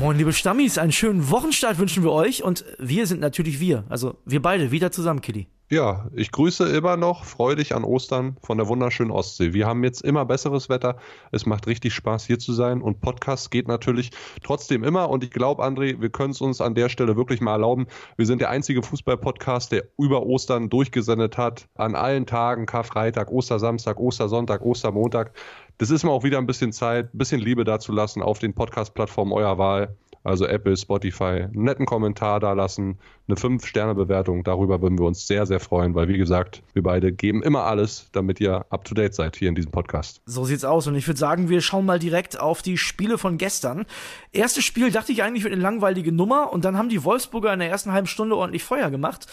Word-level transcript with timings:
Moin, 0.00 0.16
liebe 0.16 0.32
Stammis, 0.32 0.78
einen 0.78 0.92
schönen 0.92 1.28
Wochenstart 1.28 1.78
wünschen 1.78 2.04
wir 2.04 2.12
euch 2.12 2.44
und 2.44 2.64
wir 2.78 3.08
sind 3.08 3.20
natürlich 3.20 3.58
wir, 3.58 3.82
also 3.88 4.16
wir 4.24 4.40
beide 4.40 4.70
wieder 4.70 4.92
zusammen, 4.92 5.20
Killy. 5.20 5.48
Ja, 5.70 6.08
ich 6.14 6.30
grüße 6.30 6.66
immer 6.68 6.96
noch 6.96 7.24
freudig 7.26 7.74
an 7.74 7.84
Ostern 7.84 8.38
von 8.42 8.56
der 8.56 8.68
wunderschönen 8.68 9.10
Ostsee. 9.10 9.52
Wir 9.52 9.66
haben 9.66 9.84
jetzt 9.84 10.00
immer 10.00 10.24
besseres 10.24 10.70
Wetter. 10.70 10.96
Es 11.30 11.44
macht 11.44 11.66
richtig 11.66 11.92
Spaß, 11.92 12.24
hier 12.24 12.38
zu 12.38 12.54
sein. 12.54 12.80
Und 12.80 13.02
Podcast 13.02 13.50
geht 13.50 13.68
natürlich 13.68 14.10
trotzdem 14.42 14.82
immer. 14.82 15.10
Und 15.10 15.24
ich 15.24 15.30
glaube, 15.30 15.62
André, 15.62 16.00
wir 16.00 16.08
können 16.08 16.30
es 16.30 16.40
uns 16.40 16.62
an 16.62 16.74
der 16.74 16.88
Stelle 16.88 17.16
wirklich 17.18 17.42
mal 17.42 17.52
erlauben. 17.52 17.86
Wir 18.16 18.24
sind 18.24 18.40
der 18.40 18.48
einzige 18.48 18.82
Fußball-Podcast, 18.82 19.70
der 19.70 19.84
über 19.98 20.22
Ostern 20.22 20.70
durchgesendet 20.70 21.36
hat. 21.36 21.68
An 21.74 21.94
allen 21.94 22.24
Tagen, 22.24 22.64
Karfreitag, 22.64 23.30
Ostersamstag, 23.30 24.00
Ostersonntag, 24.00 24.62
Ostermontag. 24.62 25.34
Das 25.78 25.90
ist 25.90 26.04
mal 26.04 26.10
auch 26.10 26.24
wieder 26.24 26.38
ein 26.38 26.46
bisschen 26.46 26.72
Zeit, 26.72 27.14
ein 27.14 27.18
bisschen 27.18 27.40
Liebe 27.40 27.64
dazulassen 27.64 28.20
auf 28.20 28.38
den 28.38 28.52
Podcast-Plattformen 28.52 29.32
eurer 29.32 29.58
Wahl 29.58 29.96
also 30.24 30.46
Apple, 30.46 30.76
Spotify, 30.76 31.44
einen 31.44 31.64
netten 31.64 31.86
Kommentar 31.86 32.40
da 32.40 32.52
lassen, 32.52 32.98
eine 33.26 33.36
5-Sterne-Bewertung. 33.36 34.44
Darüber 34.44 34.80
würden 34.82 34.98
wir 34.98 35.06
uns 35.06 35.26
sehr, 35.26 35.46
sehr 35.46 35.60
freuen, 35.60 35.94
weil 35.94 36.08
wie 36.08 36.18
gesagt, 36.18 36.62
wir 36.74 36.82
beide 36.82 37.12
geben 37.12 37.42
immer 37.42 37.64
alles, 37.64 38.08
damit 38.12 38.40
ihr 38.40 38.66
up 38.70 38.84
to 38.84 38.94
date 38.94 39.14
seid 39.14 39.36
hier 39.36 39.48
in 39.48 39.54
diesem 39.54 39.70
Podcast. 39.70 40.20
So 40.26 40.44
sieht's 40.44 40.64
aus. 40.64 40.86
Und 40.86 40.94
ich 40.94 41.06
würde 41.06 41.18
sagen, 41.18 41.48
wir 41.48 41.60
schauen 41.60 41.86
mal 41.86 41.98
direkt 41.98 42.38
auf 42.38 42.62
die 42.62 42.76
Spiele 42.76 43.18
von 43.18 43.38
gestern. 43.38 43.86
Erstes 44.32 44.64
Spiel 44.64 44.90
dachte 44.90 45.12
ich 45.12 45.22
eigentlich 45.22 45.44
wird 45.44 45.54
eine 45.54 45.62
langweilige 45.62 46.12
Nummer 46.12 46.52
und 46.52 46.64
dann 46.64 46.76
haben 46.76 46.88
die 46.88 47.04
Wolfsburger 47.04 47.52
in 47.52 47.60
der 47.60 47.70
ersten 47.70 47.92
halben 47.92 48.06
Stunde 48.06 48.36
ordentlich 48.36 48.64
Feuer 48.64 48.90
gemacht 48.90 49.26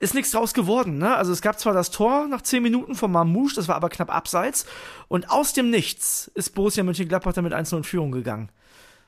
ist 0.00 0.14
nichts 0.14 0.32
draus 0.32 0.54
geworden. 0.54 0.98
Ne? 0.98 1.14
Also 1.14 1.30
es 1.30 1.42
gab 1.42 1.60
zwar 1.60 1.74
das 1.74 1.90
Tor 1.90 2.26
nach 2.26 2.42
10 2.42 2.62
Minuten 2.62 2.94
von 2.94 3.12
Mamouche, 3.12 3.54
das 3.54 3.68
war 3.68 3.76
aber 3.76 3.90
knapp 3.90 4.12
abseits. 4.12 4.66
Und 5.08 5.30
aus 5.30 5.52
dem 5.52 5.70
Nichts 5.70 6.30
ist 6.34 6.54
Borussia 6.54 6.82
Mönchengladbach 6.82 7.34
damit 7.34 7.52
1-0 7.52 7.76
in 7.76 7.84
Führung 7.84 8.10
gegangen. 8.10 8.50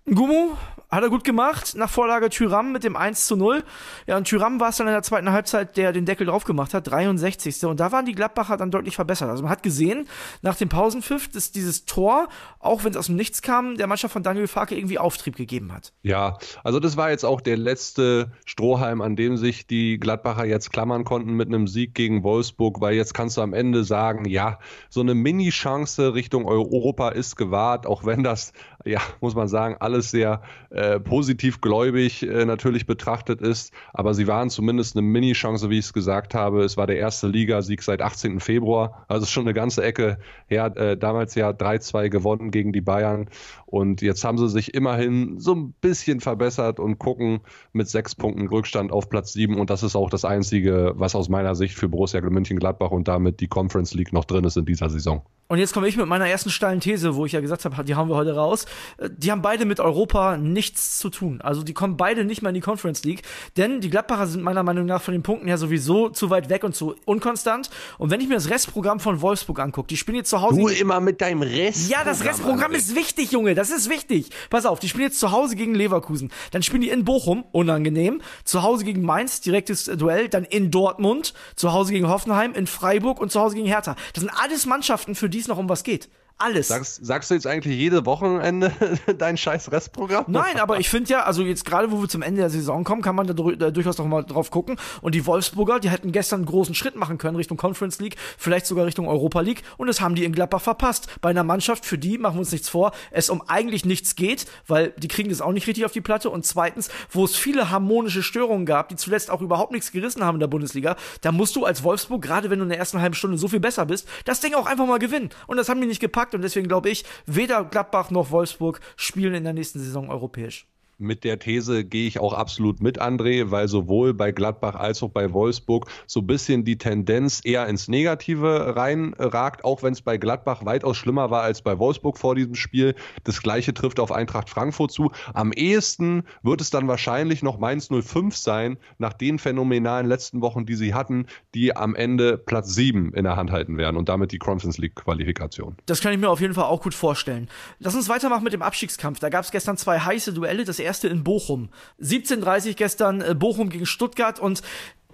Gumu 0.05 0.57
hat 0.93 1.03
er 1.03 1.09
gut 1.09 1.25
gemacht, 1.25 1.75
nach 1.75 1.89
Vorlage 1.89 2.29
Tyram 2.29 2.71
mit 2.71 2.85
dem 2.85 2.97
1 2.97 3.25
zu 3.25 3.35
0. 3.35 3.65
Ja, 4.07 4.19
und 4.19 4.25
Tyram 4.25 4.61
war 4.61 4.69
es 4.69 4.77
dann 4.77 4.89
in 4.89 4.93
der 4.93 5.03
zweiten 5.03 5.33
Halbzeit, 5.33 5.79
der 5.79 5.93
den 5.93 6.05
Deckel 6.05 6.27
drauf 6.27 6.45
gemacht 6.45 6.75
hat, 6.75 6.91
63. 6.91 7.65
Und 7.65 7.81
da 7.81 7.93
waren 7.93 8.05
die 8.05 8.13
Gladbacher 8.13 8.59
dann 8.59 8.71
deutlich 8.71 8.97
verbessert. 8.97 9.31
Also 9.31 9.43
man 9.43 9.51
hat 9.51 9.63
gesehen, 9.63 10.07
nach 10.43 10.57
dem 10.57 10.69
Pausenpfiff, 10.69 11.31
dass 11.31 11.51
dieses 11.51 11.87
Tor, 11.87 12.29
auch 12.59 12.85
wenn 12.85 12.91
es 12.91 12.99
aus 12.99 13.07
dem 13.07 13.17
Nichts 13.17 13.41
kam, 13.41 13.79
der 13.79 13.87
Mannschaft 13.87 14.13
von 14.13 14.23
Daniel 14.23 14.49
Farke 14.49 14.77
irgendwie 14.77 14.99
Auftrieb 14.99 15.37
gegeben 15.37 15.73
hat. 15.73 15.95
Ja, 16.03 16.37
also 16.63 16.79
das 16.79 16.99
war 16.99 17.09
jetzt 17.09 17.25
auch 17.25 17.41
der 17.41 17.57
letzte 17.57 18.33
Strohhalm, 18.45 19.01
an 19.01 19.17
dem 19.17 19.39
sich 19.39 19.67
die 19.67 19.99
Gladbacher 19.99 20.45
jetzt 20.45 20.73
klammern 20.73 21.05
konnten 21.05 21.33
mit 21.33 21.49
einem 21.49 21.67
Sieg 21.67 21.95
gegen 21.95 22.23
Wolfsburg, 22.23 22.83
weil 22.83 22.97
jetzt 22.97 23.15
kannst 23.15 23.39
du 23.39 23.41
am 23.41 23.55
Ende 23.55 23.85
sagen, 23.85 24.27
ja, 24.27 24.59
so 24.91 25.01
eine 25.01 25.15
Mini-Chance 25.15 26.13
Richtung 26.13 26.45
Europa 26.45 27.09
ist 27.09 27.37
gewahrt, 27.37 27.87
auch 27.87 28.05
wenn 28.05 28.23
das, 28.23 28.53
ja, 28.85 29.01
muss 29.23 29.35
man 29.35 29.49
sagen, 29.49 29.77
alles 29.81 29.92
alles 29.93 30.11
sehr 30.11 30.41
äh, 30.71 30.99
positiv 30.99 31.61
gläubig 31.61 32.23
äh, 32.23 32.45
natürlich 32.45 32.87
betrachtet 32.87 33.41
ist. 33.41 33.73
Aber 33.93 34.15
sie 34.15 34.27
waren 34.27 34.51
zumindest 34.51 34.97
eine 34.97 35.07
Mini-Chance, 35.07 35.71
wie 35.71 35.79
ich 35.79 35.87
es 35.87 35.93
gesagt 35.93 36.35
habe. 36.35 36.65
Es 36.65 36.77
war 36.77 36.87
der 36.87 36.97
erste 36.97 37.29
Ligasieg 37.29 37.83
seit 37.83 38.01
18. 38.01 38.41
Februar. 38.41 39.05
Also 39.09 39.27
schon 39.27 39.45
eine 39.45 39.55
ganze 39.55 39.83
Ecke 39.83 40.19
her. 40.47 40.75
Äh, 40.77 40.97
damals 40.97 41.35
ja 41.35 41.51
3-2 41.51 42.09
gewonnen 42.09 42.51
gegen 42.51 42.73
die 42.73 42.81
Bayern. 42.81 43.29
Und 43.67 44.03
jetzt 44.03 44.25
haben 44.25 44.39
sie 44.39 44.49
sich 44.49 44.75
immerhin 44.75 45.39
so 45.39 45.55
ein 45.55 45.73
bisschen 45.81 46.21
verbessert 46.21 46.79
und 46.79 46.99
gucken 46.99 47.41
mit 47.73 47.89
sechs 47.89 48.15
Punkten 48.15 48.47
Rückstand 48.49 48.93
auf 48.93 49.09
Platz 49.09 49.33
sieben. 49.33 49.59
Und 49.59 49.71
das 49.71 49.83
ist 49.83 49.97
auch 49.97 50.11
das 50.11 50.25
Einzige, 50.25 50.93
was 50.97 51.15
aus 51.15 51.29
meiner 51.29 51.55
Sicht 51.55 51.77
für 51.77 51.89
Borussia 51.89 52.21
Mönchengladbach 52.21 52.91
und 52.91 53.09
damit 53.09 53.41
die 53.41 53.49
Conference 53.49 53.95
League 53.95 54.13
noch 54.13 54.25
drin 54.25 54.45
ist 54.45 54.57
in 54.57 54.65
dieser 54.65 54.91
Saison. 54.91 55.23
Und 55.53 55.59
jetzt 55.59 55.75
komme 55.75 55.87
ich 55.87 55.99
mit 55.99 56.07
meiner 56.07 56.27
ersten 56.27 56.49
steilen 56.49 56.81
These, 56.81 57.15
wo 57.15 57.27
ich 57.27 57.33
ja 57.33 57.41
gesagt 57.41 57.67
habe, 57.67 57.85
die 57.85 57.95
haben 57.95 58.09
wir 58.09 58.17
heute 58.17 58.35
raus. 58.35 58.65
Äh, 58.97 59.11
die 59.15 59.31
haben 59.31 59.43
beide 59.43 59.67
mit 59.67 59.81
Europa 59.83 60.37
nichts 60.37 60.99
zu 60.99 61.11
tun. 61.11 61.41
Also 61.41 61.63
die 61.63 61.75
kommen 61.75 61.97
beide 61.97 62.25
nicht 62.25 62.43
mehr 62.43 62.51
in 62.51 62.55
die 62.55 62.61
Conference 62.61 63.05
League, 63.05 63.23
denn 63.57 63.81
die 63.81 63.91
Gladbacher 63.91 64.27
sind 64.27 64.43
meiner 64.43 64.63
Meinung 64.63 64.87
nach 64.87 65.03
von 65.03 65.13
den 65.13 65.23
Punkten 65.23 65.47
her 65.47 65.59
sowieso 65.59 66.09
zu 66.09 66.31
weit 66.31 66.49
weg 66.49 66.65
und 66.65 66.75
zu 66.75 66.95
unkonstant. 67.05 67.71
Und 67.99 68.11
wenn 68.11 68.21
ich 68.21 68.29
mir 68.29 68.35
das 68.35 68.51
Restprogramm 68.51 69.01
von 69.01 69.21
Wolfsburg 69.21 69.59
angucke, 69.61 69.89
die 69.89 69.97
spielen 69.97 70.17
jetzt 70.17 70.31
zu 70.31 70.41
Hause. 70.41 70.61
Du 70.61 70.69
immer 70.69 71.01
mit 71.01 71.21
deinem 71.21 71.43
Rest. 71.43 71.91
Ja, 71.91 72.05
das 72.05 72.25
Restprogramm 72.25 72.73
ist 72.73 72.95
wichtig, 72.95 73.33
Junge. 73.33 73.55
Das 73.55 73.71
ist 73.71 73.89
wichtig. 73.91 74.31
Pass 74.51 74.67
auf, 74.67 74.81
die 74.81 74.89
spielen 74.89 75.05
jetzt 75.05 75.21
zu 75.21 75.33
Hause 75.33 75.57
gegen 75.57 75.75
Leverkusen. 75.75 76.31
Dann 76.51 76.63
spielen 76.63 76.83
die 76.83 76.91
in 76.91 77.05
Bochum, 77.05 77.45
unangenehm. 77.53 78.21
Zu 78.45 78.63
Hause 78.63 78.85
gegen 78.85 79.03
Mainz, 79.03 79.41
direktes 79.41 79.85
Duell. 79.85 80.29
Dann 80.29 80.45
in 80.45 80.71
Dortmund, 80.71 81.35
zu 81.57 81.73
Hause 81.73 81.93
gegen 81.93 82.09
Hoffenheim, 82.09 82.53
in 82.53 82.67
Freiburg 82.67 83.21
und 83.21 83.33
zu 83.33 83.41
Hause 83.41 83.57
gegen 83.57 83.67
Hertha. 83.67 83.97
Das 84.13 84.23
sind 84.23 84.31
alles 84.31 84.67
Mannschaften, 84.67 85.15
für 85.15 85.29
die 85.29 85.39
es 85.39 85.49
noch 85.49 85.59
um 85.59 85.69
was 85.69 85.83
geht. 85.83 86.09
Alles. 86.43 86.67
Sagst, 86.67 87.05
sagst 87.07 87.31
du 87.31 87.35
jetzt 87.35 87.47
eigentlich 87.47 87.79
jede 87.79 88.05
Wochenende 88.05 88.73
dein 89.19 89.37
scheiß 89.37 89.71
Restprogramm? 89.71 90.25
Nein, 90.27 90.59
aber 90.59 90.81
ich 90.81 90.89
finde 90.89 91.11
ja, 91.11 91.23
also 91.23 91.43
jetzt 91.45 91.65
gerade, 91.65 91.93
wo 91.93 92.01
wir 92.01 92.09
zum 92.09 92.21
Ende 92.21 92.41
der 92.41 92.51
Saison 92.51 92.83
kommen, 92.83 93.01
kann 93.01 93.15
man 93.15 93.29
da, 93.29 93.33
da 93.33 93.71
durchaus 93.71 93.99
noch 93.99 94.07
mal 94.07 94.25
drauf 94.25 94.51
gucken. 94.51 94.77
Und 95.03 95.15
die 95.15 95.25
Wolfsburger, 95.25 95.79
die 95.79 95.91
hätten 95.91 96.11
gestern 96.11 96.41
einen 96.41 96.47
großen 96.47 96.75
Schritt 96.75 96.97
machen 96.97 97.17
können 97.17 97.37
Richtung 97.37 97.57
Conference 97.57 98.01
League, 98.01 98.17
vielleicht 98.39 98.67
sogar 98.67 98.87
Richtung 98.87 99.07
Europa 99.07 99.41
League. 99.41 99.63
Und 99.77 99.87
das 99.87 100.01
haben 100.01 100.17
die 100.17 100.25
in 100.25 100.33
Gladbach 100.33 100.63
verpasst. 100.63 101.07
Bei 101.21 101.31
einer 101.31 101.45
Mannschaft, 101.45 101.87
für 101.87 101.97
die, 101.97 102.19
machen 102.19 102.35
wir 102.35 102.41
uns 102.41 102.51
nichts 102.51 102.69
vor, 102.69 102.91
es 103.13 103.31
um 103.31 103.43
eigentlich 103.47 103.85
nichts 103.85 104.17
geht, 104.17 104.47
weil 104.67 104.93
die 104.97 105.09
kriegen 105.09 105.29
das 105.29 105.41
auch 105.41 105.53
nicht 105.53 105.69
richtig 105.69 105.85
auf 105.85 105.93
die 105.93 106.01
Platte. 106.01 106.29
Und 106.29 106.45
zweitens, 106.45 106.89
wo 107.11 107.25
es 107.25 107.37
viele 107.37 107.71
harmonische 107.71 108.25
Störungen 108.25 108.67
gab, 108.67 108.89
die 108.89 108.97
zuletzt 108.97 109.31
auch 109.31 109.43
überhaupt 109.43 109.71
nichts 109.71 109.93
gerissen 109.93 110.25
haben 110.25 110.37
in 110.37 110.41
der 110.41 110.49
Bundesliga, 110.49 110.97
da 111.21 111.31
musst 111.31 111.55
du 111.55 111.65
als 111.65 111.85
Wolfsburg, 111.85 112.21
gerade 112.21 112.51
wenn 112.51 112.59
du 112.59 112.65
in 112.65 112.71
der 112.71 112.79
ersten 112.79 113.01
halben 113.01 113.15
Stunde 113.15 113.39
so 113.39 113.47
viel 113.47 113.61
besser 113.61 113.87
bist, 113.87 114.09
das 114.25 114.41
Ding 114.41 114.55
auch 114.55 114.67
einfach 114.67 114.87
mal 114.87 114.99
gewinnen. 114.99 115.31
Und 115.47 115.57
das 115.57 115.69
haben 115.69 115.81
die 115.81 115.87
nicht 115.87 116.01
gepackt 116.01 116.32
und 116.35 116.43
deswegen 116.43 116.69
glaube 116.69 116.91
ich, 116.91 117.05
weder 117.27 117.65
Gladbach 117.65 118.11
noch 118.11 118.31
Wolfsburg 118.31 118.81
spielen 118.97 119.35
in 119.35 119.45
der 119.45 119.53
nächsten 119.53 119.79
Saison 119.79 120.11
europäisch 120.11 120.67
mit 120.99 121.25
der 121.25 121.39
These 121.39 121.85
gehe 121.85 122.07
ich 122.07 122.21
auch 122.21 122.33
absolut 122.33 122.81
mit, 122.81 123.01
André, 123.01 123.51
weil 123.51 123.69
sowohl 123.69 124.15
bei 124.15 124.33
Gladbach 124.33 124.75
als 124.75 125.03
auch 125.03 125.11
bei 125.11 125.33
Wolfsburg 125.33 125.91
so 126.07 126.21
ein 126.21 126.27
bisschen 126.27 126.65
die 126.65 126.79
Tendenz 126.79 127.41
eher 127.45 127.67
ins 127.67 127.89
Negative 127.89 128.77
reinragt, 128.77 129.65
auch 129.65 129.83
wenn 129.83 129.93
es 129.93 130.03
bei 130.03 130.17
Gladbach 130.17 130.65
weitaus 130.65 130.97
schlimmer 130.97 131.31
war 131.31 131.43
als 131.43 131.63
bei 131.63 131.79
Wolfsburg 131.79 132.19
vor 132.19 132.35
diesem 132.35 132.55
Spiel. 132.55 132.95
Das 133.25 133.43
gleiche 133.43 133.75
trifft 133.75 134.01
auf 134.01 134.13
Eintracht 134.13 134.49
Frankfurt 134.49 134.93
zu. 134.93 135.11
Am 135.35 135.53
ehesten 135.53 136.25
wird 136.43 136.61
es 136.61 136.71
dann 136.71 136.89
wahrscheinlich 136.89 137.43
noch 137.43 137.59
Mainz 137.59 137.89
05 137.89 138.37
sein, 138.37 138.79
nach 138.99 139.13
den 139.13 139.39
phänomenalen 139.39 140.07
letzten 140.07 140.41
Wochen, 140.41 140.67
die 140.67 140.75
sie 140.75 140.95
hatten, 140.95 141.27
die 141.55 141.77
am 141.77 141.95
Ende 141.95 142.39
Platz 142.39 142.75
7 142.75 143.13
in 143.13 143.25
der 143.25 143.37
Hand 143.37 143.51
halten 143.51 143.77
werden 143.77 143.97
und 143.97 144.09
damit 144.09 144.33
die 144.33 144.39
Conference 144.39 144.79
League 144.79 144.95
Qualifikation. 144.95 145.77
Das 145.87 146.01
kann 146.01 146.13
ich 146.13 146.19
mir 146.19 146.31
auf 146.31 146.41
jeden 146.41 146.55
Fall 146.55 146.65
auch 146.65 146.83
gut 146.83 146.95
vorstellen. 146.95 147.49
Lass 147.79 147.95
uns 147.95 148.09
weitermachen 148.09 148.45
mit 148.45 148.53
dem 148.53 148.63
Abstiegskampf. 148.63 149.19
Da 149.19 149.29
gab 149.29 149.45
es 149.45 149.51
gestern 149.51 149.77
zwei 149.77 149.99
heiße 149.99 150.33
Duelle. 150.33 150.65
Das 150.65 150.79
erste 150.79 150.92
erste 150.93 151.09
in 151.09 151.25
Bochum. 151.25 151.71
17:30 152.03 152.75
gestern 152.75 153.23
äh, 153.23 153.35
Bochum 153.35 153.71
gegen 153.71 153.87
Stuttgart 153.87 154.39
und 154.39 154.61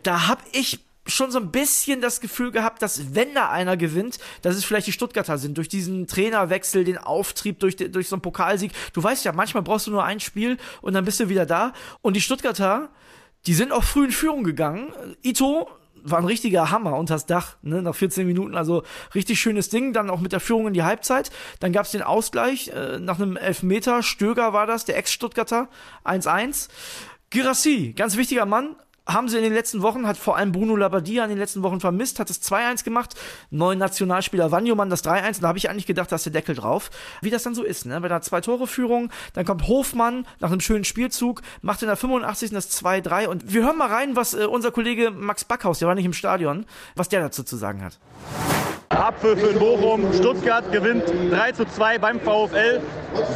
da 0.03 0.27
habe 0.27 0.43
ich 0.51 0.81
schon 1.07 1.31
so 1.31 1.39
ein 1.39 1.53
bisschen 1.53 2.01
das 2.01 2.21
Gefühl 2.21 2.51
gehabt, 2.51 2.83
dass 2.83 3.15
wenn 3.15 3.33
da 3.33 3.49
einer 3.49 3.77
gewinnt, 3.77 4.19
dass 4.43 4.57
es 4.57 4.65
vielleicht 4.65 4.89
die 4.89 4.93
Stuttgarter 4.93 5.39
sind. 5.39 5.57
Durch 5.57 5.69
diesen 5.69 6.09
Trainerwechsel, 6.09 6.85
den 6.85 6.99
Auftrieb, 6.99 7.61
durch, 7.61 7.77
durch 7.77 8.09
so 8.09 8.17
einen 8.17 8.23
Pokalsieg. 8.23 8.73
Du 8.93 9.03
weißt 9.03 9.25
ja, 9.25 9.33
manchmal 9.33 9.63
brauchst 9.63 9.87
du 9.87 9.93
nur 9.93 10.05
ein 10.05 10.19
Spiel 10.21 10.59
und 10.83 10.95
dann 10.95 11.05
bist 11.05 11.21
du 11.21 11.29
wieder 11.29 11.47
da. 11.47 11.73
Und 12.03 12.15
die 12.15 12.21
Stuttgarter, 12.21 12.91
die 13.47 13.55
sind 13.55 13.73
auch 13.73 13.85
früh 13.85 14.07
in 14.07 14.11
Führung 14.11 14.43
gegangen. 14.43 14.93
Ito 15.23 15.69
war 16.03 16.19
ein 16.19 16.25
richtiger 16.25 16.71
Hammer 16.71 16.97
unters 16.97 17.27
Dach, 17.27 17.57
ne, 17.63 17.83
nach 17.83 17.95
14 17.95 18.27
Minuten, 18.27 18.57
also 18.57 18.83
richtig 19.15 19.41
schönes 19.41 19.69
Ding, 19.69 19.93
dann 19.93 20.11
auch 20.11 20.21
mit 20.21 20.33
der 20.33 20.41
Führung 20.41 20.67
in 20.69 20.75
die 20.75 20.83
Halbzeit, 20.83 21.31
dann 21.61 21.73
gab's 21.73 21.93
den 21.93 22.03
Ausgleich, 22.03 22.69
äh, 22.69 22.99
nach 22.99 23.21
einem 23.21 23.37
Elfmeter, 23.37 24.03
Stöger 24.03 24.53
war 24.53 24.67
das, 24.67 24.85
der 24.85 24.97
Ex-Stuttgarter, 24.97 25.69
1-1. 26.05 26.69
Girassi, 27.31 27.93
ganz 27.95 28.17
wichtiger 28.17 28.47
Mann, 28.47 28.77
haben 29.09 29.29
sie 29.29 29.39
in 29.39 29.43
den 29.43 29.55
letzten 29.55 29.83
Wochen, 29.83 30.07
hat 30.07 30.19
vor 30.19 30.37
allem 30.37 30.53
Bruno 30.53 30.77
Labbadia 30.77 31.25
in 31.25 31.31
den 31.31 31.39
letzten 31.39 31.63
Wochen 31.63 31.81
vermisst, 31.81 32.21
hat 32.21 32.29
es 32.29 32.43
2-1 32.43 32.85
gemacht, 32.85 33.15
neuen 33.51 33.79
Nationalspieler 33.79 34.53
Wanjomann 34.53 34.91
das 34.91 35.03
3-1, 35.03 35.41
da 35.41 35.49
habe 35.49 35.59
ich 35.59 35.71
eigentlich 35.71 35.87
gedacht, 35.87 36.13
da 36.13 36.17
ist 36.17 36.27
der 36.27 36.33
Deckel 36.33 36.55
drauf. 36.55 36.91
Wie 37.23 37.31
das 37.31 37.43
dann 37.43 37.55
so 37.55 37.65
ist, 37.65 37.87
ne? 37.87 38.01
Bei 38.01 38.09
der 38.09 38.21
Zwei-Tore-Führung, 38.21 39.11
dann 39.33 39.47
kommt 39.47 39.67
Hofmann 39.67 40.27
nach 40.41 40.51
einem 40.51 40.61
schönen 40.61 40.85
Spielzug, 40.85 41.41
macht 41.63 41.83
in 41.83 41.89
der 41.89 41.97
85. 41.97 42.51
das 42.51 42.71
2-3 42.83 43.29
und 43.29 43.53
wir 43.53 43.63
hören 43.65 43.79
mal 43.79 43.89
rein, 43.89 44.15
was 44.15 44.35
äh, 44.35 44.45
unser 44.45 44.71
Kollege 44.71 45.11
Max 45.11 45.45
Backhaus, 45.45 45.79
der 45.79 45.89
war 45.89 45.95
nicht 45.95 46.05
im 46.05 46.13
Stadion, 46.13 46.67
was 46.95 47.09
der 47.09 47.21
dazu 47.21 47.43
zu 47.43 47.57
sagen 47.57 47.83
hat. 47.83 47.99
Abpfiff 48.91 49.43
in 49.49 49.59
Bochum. 49.59 50.13
Stuttgart 50.13 50.71
gewinnt 50.73 51.05
3 51.31 51.53
zu 51.53 51.65
2 51.67 51.99
beim 51.99 52.21
VfL. 52.21 52.81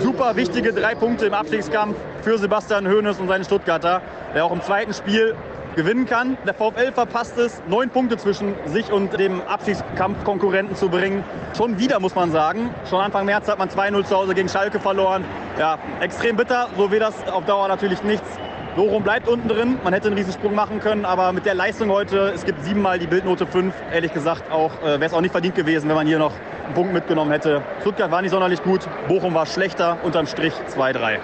Super 0.02 0.34
wichtige 0.34 0.72
drei 0.72 0.94
Punkte 0.94 1.26
im 1.26 1.34
Abstiegskampf 1.34 1.96
für 2.22 2.38
Sebastian 2.38 2.88
Hoeneß 2.88 3.20
und 3.20 3.28
seine 3.28 3.44
Stuttgarter, 3.44 4.02
der 4.34 4.44
auch 4.44 4.52
im 4.52 4.62
zweiten 4.62 4.92
Spiel 4.94 5.36
gewinnen 5.74 6.06
kann. 6.06 6.36
Der 6.46 6.54
VfL 6.54 6.92
verpasst 6.92 7.38
es, 7.38 7.62
neun 7.68 7.90
Punkte 7.90 8.16
zwischen 8.16 8.54
sich 8.66 8.90
und 8.92 9.18
dem 9.18 9.40
Abstiegskampfkonkurrenten 9.42 10.76
zu 10.76 10.88
bringen. 10.88 11.24
Schon 11.56 11.78
wieder, 11.78 12.00
muss 12.00 12.14
man 12.14 12.30
sagen. 12.30 12.70
Schon 12.88 13.00
Anfang 13.00 13.26
März 13.26 13.48
hat 13.48 13.58
man 13.58 13.68
2-0 13.68 14.04
zu 14.04 14.16
Hause 14.16 14.34
gegen 14.34 14.48
Schalke 14.48 14.80
verloren. 14.80 15.24
Ja, 15.58 15.78
extrem 16.00 16.36
bitter. 16.36 16.68
So 16.76 16.90
wird 16.90 17.02
das 17.02 17.28
auf 17.28 17.44
Dauer 17.44 17.68
natürlich 17.68 18.02
nichts. 18.02 18.28
Bochum 18.76 19.02
bleibt 19.02 19.28
unten 19.28 19.48
drin. 19.48 19.78
Man 19.84 19.92
hätte 19.92 20.08
einen 20.08 20.16
Riesensprung 20.16 20.54
machen 20.54 20.80
können, 20.80 21.04
aber 21.04 21.32
mit 21.32 21.44
der 21.44 21.54
Leistung 21.54 21.90
heute, 21.90 22.32
es 22.34 22.44
gibt 22.44 22.64
siebenmal 22.64 22.98
die 22.98 23.06
Bildnote 23.06 23.46
5. 23.46 23.74
Ehrlich 23.92 24.14
gesagt, 24.14 24.50
auch 24.50 24.72
äh, 24.80 24.98
wäre 24.98 25.04
es 25.04 25.12
auch 25.12 25.20
nicht 25.20 25.32
verdient 25.32 25.54
gewesen, 25.54 25.88
wenn 25.90 25.96
man 25.96 26.06
hier 26.06 26.18
noch 26.18 26.32
einen 26.64 26.74
Punkt 26.74 26.92
mitgenommen 26.94 27.30
hätte. 27.30 27.62
Stuttgart 27.82 28.10
war 28.10 28.22
nicht 28.22 28.30
sonderlich 28.30 28.62
gut, 28.62 28.88
Bochum 29.08 29.34
war 29.34 29.44
schlechter, 29.44 29.98
unterm 30.02 30.26
Strich 30.26 30.54
2-3. 30.74 31.20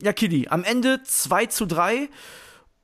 Ja, 0.00 0.12
Kili, 0.12 0.46
am 0.48 0.62
Ende 0.62 1.02
2 1.02 1.46
zu 1.46 1.66
3. 1.66 2.08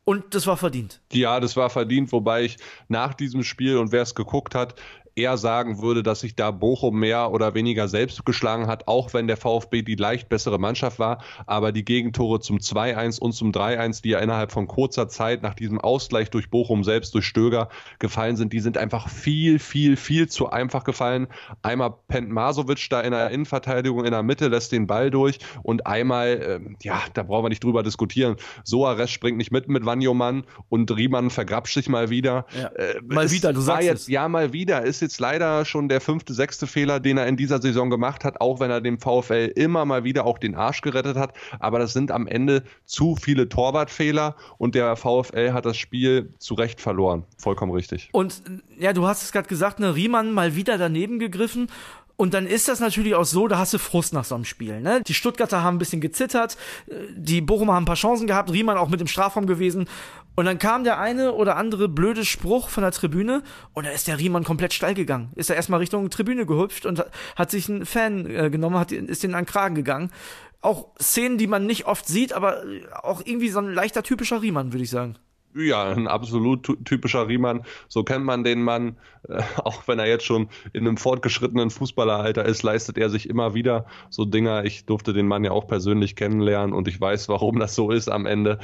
Und 0.05 0.35
das 0.35 0.47
war 0.47 0.57
verdient. 0.57 1.01
Ja, 1.13 1.41
das 1.41 1.57
war 1.57 1.71
verdient, 1.71 2.11
wobei 2.13 2.45
ich 2.45 2.57
nach 2.89 3.15
diesem 3.15 3.45
Spiel 3.45 3.77
und 3.77 3.93
wer 3.93 4.03
es 4.03 4.15
geguckt 4.15 4.55
hat, 4.55 4.75
eher 5.21 5.37
sagen 5.37 5.81
würde, 5.81 6.03
dass 6.03 6.21
sich 6.21 6.35
da 6.35 6.51
Bochum 6.51 6.99
mehr 6.99 7.33
oder 7.33 7.55
weniger 7.55 7.89
selbst 7.89 8.25
geschlagen 8.25 8.67
hat, 8.67 8.89
auch 8.89 9.15
wenn 9.15 9.27
der 9.27 9.37
VfB 9.37 9.83
die 9.83 9.95
leicht 9.95 10.29
bessere 10.29 10.59
Mannschaft 10.59 10.99
war. 10.99 11.23
Aber 11.47 11.73
die 11.73 11.85
Gegentore 11.85 12.41
zum 12.41 12.59
2-1 12.59 13.19
und 13.19 13.33
zum 13.33 13.53
3-1, 13.53 14.03
die 14.03 14.11
ja 14.11 14.19
innerhalb 14.19 14.53
von 14.53 14.67
kurzer 14.67 15.09
Zeit 15.09 15.43
nach 15.43 15.55
diesem 15.55 15.81
Ausgleich 15.81 16.31
durch 16.31 16.51
Bochum 16.51 16.85
selbst, 16.85 17.15
durch 17.15 17.27
Stöger 17.27 17.69
gefallen 17.99 18.37
sind, 18.37 18.53
die 18.53 18.61
sind 18.61 18.79
einfach 18.79 19.09
viel, 19.09 19.59
viel, 19.59 19.97
viel 19.97 20.29
zu 20.29 20.51
einfach 20.51 20.85
gefallen. 20.85 21.29
Einmal 21.63 21.95
pennt 22.09 22.31
Masovic 22.31 22.89
da 22.91 23.01
in 23.01 23.13
der 23.13 23.31
Innenverteidigung 23.31 24.05
in 24.05 24.11
der 24.11 24.23
Mitte, 24.23 24.49
lässt 24.49 24.73
den 24.73 24.87
Ball 24.87 25.11
durch 25.11 25.39
und 25.63 25.87
einmal, 25.87 26.29
äh, 26.29 26.61
ja, 26.83 27.01
da 27.15 27.23
brauchen 27.23 27.45
wir 27.45 27.49
nicht 27.49 27.65
drüber 27.65 27.83
diskutieren. 27.83 28.37
Soares 28.65 29.11
springt 29.11 29.39
nicht 29.39 29.53
mit 29.53 29.69
mit 29.69 29.87
Wanjomann 29.87 30.45
und 30.69 30.95
Riemann 30.95 31.31
vergrapscht 31.31 31.75
sich 31.75 31.89
mal 31.89 32.11
wieder. 32.11 32.47
Ja. 32.57 32.69
Äh, 32.69 33.01
mal 33.07 33.31
wieder, 33.31 33.53
du 33.53 33.61
sagst 33.61 33.85
jetzt, 33.85 34.03
es. 34.03 34.09
Ja, 34.09 34.29
mal 34.29 34.53
wieder. 34.53 34.83
Ist 34.83 35.01
jetzt 35.01 35.10
leider 35.19 35.65
schon 35.65 35.89
der 35.89 36.01
fünfte, 36.01 36.35
sechste 36.35 36.67
Fehler, 36.67 37.01
den 37.01 37.17
er 37.17 37.27
in 37.27 37.37
dieser 37.37 37.61
Saison 37.61 37.91
gemacht 37.91 38.25
hat, 38.25 38.41
auch 38.41 38.61
wenn 38.61 38.71
er 38.71 38.81
dem 38.81 38.99
VfL 38.99 39.53
immer 39.57 39.85
mal 39.85 40.05
wieder 40.05 40.27
auch 40.27 40.39
den 40.39 40.55
Arsch 40.55 40.83
gerettet 40.83 41.17
hat. 41.17 41.35
Aber 41.59 41.79
das 41.79 41.93
sind 41.93 42.11
am 42.13 42.27
Ende 42.27 42.63
zu 42.85 43.17
viele 43.17 43.49
Torwartfehler 43.49 44.37
und 44.59 44.75
der 44.75 44.95
VfL 44.97 45.53
hat 45.53 45.65
das 45.65 45.77
Spiel 45.77 46.33
zu 46.39 46.55
Recht 46.55 46.81
verloren. 46.81 47.25
Vollkommen 47.39 47.73
richtig. 47.73 48.11
Und 48.13 48.43
ja, 48.79 48.93
du 48.93 49.07
hast 49.07 49.23
es 49.23 49.33
gerade 49.33 49.49
gesagt, 49.49 49.81
ne, 49.81 49.95
Riemann 49.95 50.33
mal 50.33 50.55
wieder 50.55 50.79
daneben 50.79 51.19
gegriffen. 51.19 51.69
Und 52.21 52.35
dann 52.35 52.47
ist 52.47 52.69
das 52.69 52.81
natürlich 52.81 53.15
auch 53.15 53.25
so, 53.25 53.49
da 53.49 53.57
hast 53.57 53.73
du 53.73 53.79
Frust 53.79 54.13
nach 54.13 54.27
so 54.27 54.35
einem 54.35 54.45
Spiel. 54.45 54.83
Ne? 54.83 55.01
Die 55.07 55.15
Stuttgarter 55.15 55.63
haben 55.63 55.77
ein 55.77 55.79
bisschen 55.79 56.03
gezittert, 56.03 56.59
die 57.17 57.41
Bochumer 57.41 57.73
haben 57.73 57.85
ein 57.85 57.87
paar 57.87 57.95
Chancen 57.95 58.27
gehabt, 58.27 58.53
Riemann 58.53 58.77
auch 58.77 58.91
mit 58.91 59.01
dem 59.01 59.07
Strafraum 59.07 59.47
gewesen. 59.47 59.89
Und 60.37 60.45
dann 60.45 60.59
kam 60.59 60.85
der 60.85 61.01
eine 61.01 61.33
oder 61.33 61.57
andere 61.57 61.89
blöde 61.89 62.27
Spruch 62.27 62.69
von 62.69 62.83
der 62.83 62.93
Tribüne 62.93 63.43
und 63.73 63.87
da 63.87 63.91
ist 63.91 64.07
der 64.07 64.19
Riemann 64.19 64.45
komplett 64.45 64.75
steil 64.75 64.93
gegangen. 64.93 65.33
Ist 65.35 65.49
er 65.49 65.57
erstmal 65.57 65.81
Richtung 65.81 66.11
Tribüne 66.11 66.45
gehüpft 66.45 66.85
und 66.85 67.03
hat 67.37 67.51
sich 67.51 67.71
einen 67.71 67.87
Fan 67.87 68.27
äh, 68.27 68.51
genommen, 68.51 68.79
hat, 68.79 68.93
ist 68.93 69.23
den 69.23 69.35
an 69.35 69.45
den 69.45 69.51
Kragen 69.51 69.75
gegangen. 69.75 70.11
Auch 70.61 70.89
Szenen, 71.01 71.39
die 71.39 71.47
man 71.47 71.65
nicht 71.65 71.87
oft 71.87 72.07
sieht, 72.07 72.35
aber 72.35 72.65
auch 73.03 73.23
irgendwie 73.25 73.49
so 73.49 73.61
ein 73.61 73.73
leichter 73.73 74.03
typischer 74.03 74.43
Riemann, 74.43 74.75
würde 74.75 74.85
ich 74.85 74.91
sagen. 74.91 75.17
Ja, 75.55 75.91
ein 75.91 76.07
absolut 76.07 76.85
typischer 76.85 77.27
Riemann. 77.27 77.65
So 77.89 78.05
kennt 78.05 78.25
man 78.25 78.45
den 78.45 78.63
Mann. 78.63 78.97
Äh, 79.29 79.43
auch 79.65 79.87
wenn 79.89 79.99
er 79.99 80.07
jetzt 80.07 80.25
schon 80.25 80.49
in 80.73 80.87
einem 80.87 80.97
fortgeschrittenen 80.97 81.71
Fußballeralter 81.71 82.45
ist, 82.45 82.63
leistet 82.63 82.99
er 82.99 83.11
sich 83.11 83.29
immer 83.29 83.53
wieder 83.55 83.87
so 84.11 84.25
Dinger. 84.25 84.65
Ich 84.65 84.85
durfte 84.85 85.13
den 85.13 85.27
Mann 85.27 85.45
ja 85.45 85.51
auch 85.51 85.67
persönlich 85.67 86.15
kennenlernen 86.15 86.73
und 86.73 86.87
ich 86.87 87.01
weiß, 87.01 87.29
warum 87.29 87.59
das 87.59 87.75
so 87.75 87.91
ist 87.91 88.09
am 88.09 88.27
Ende. 88.27 88.61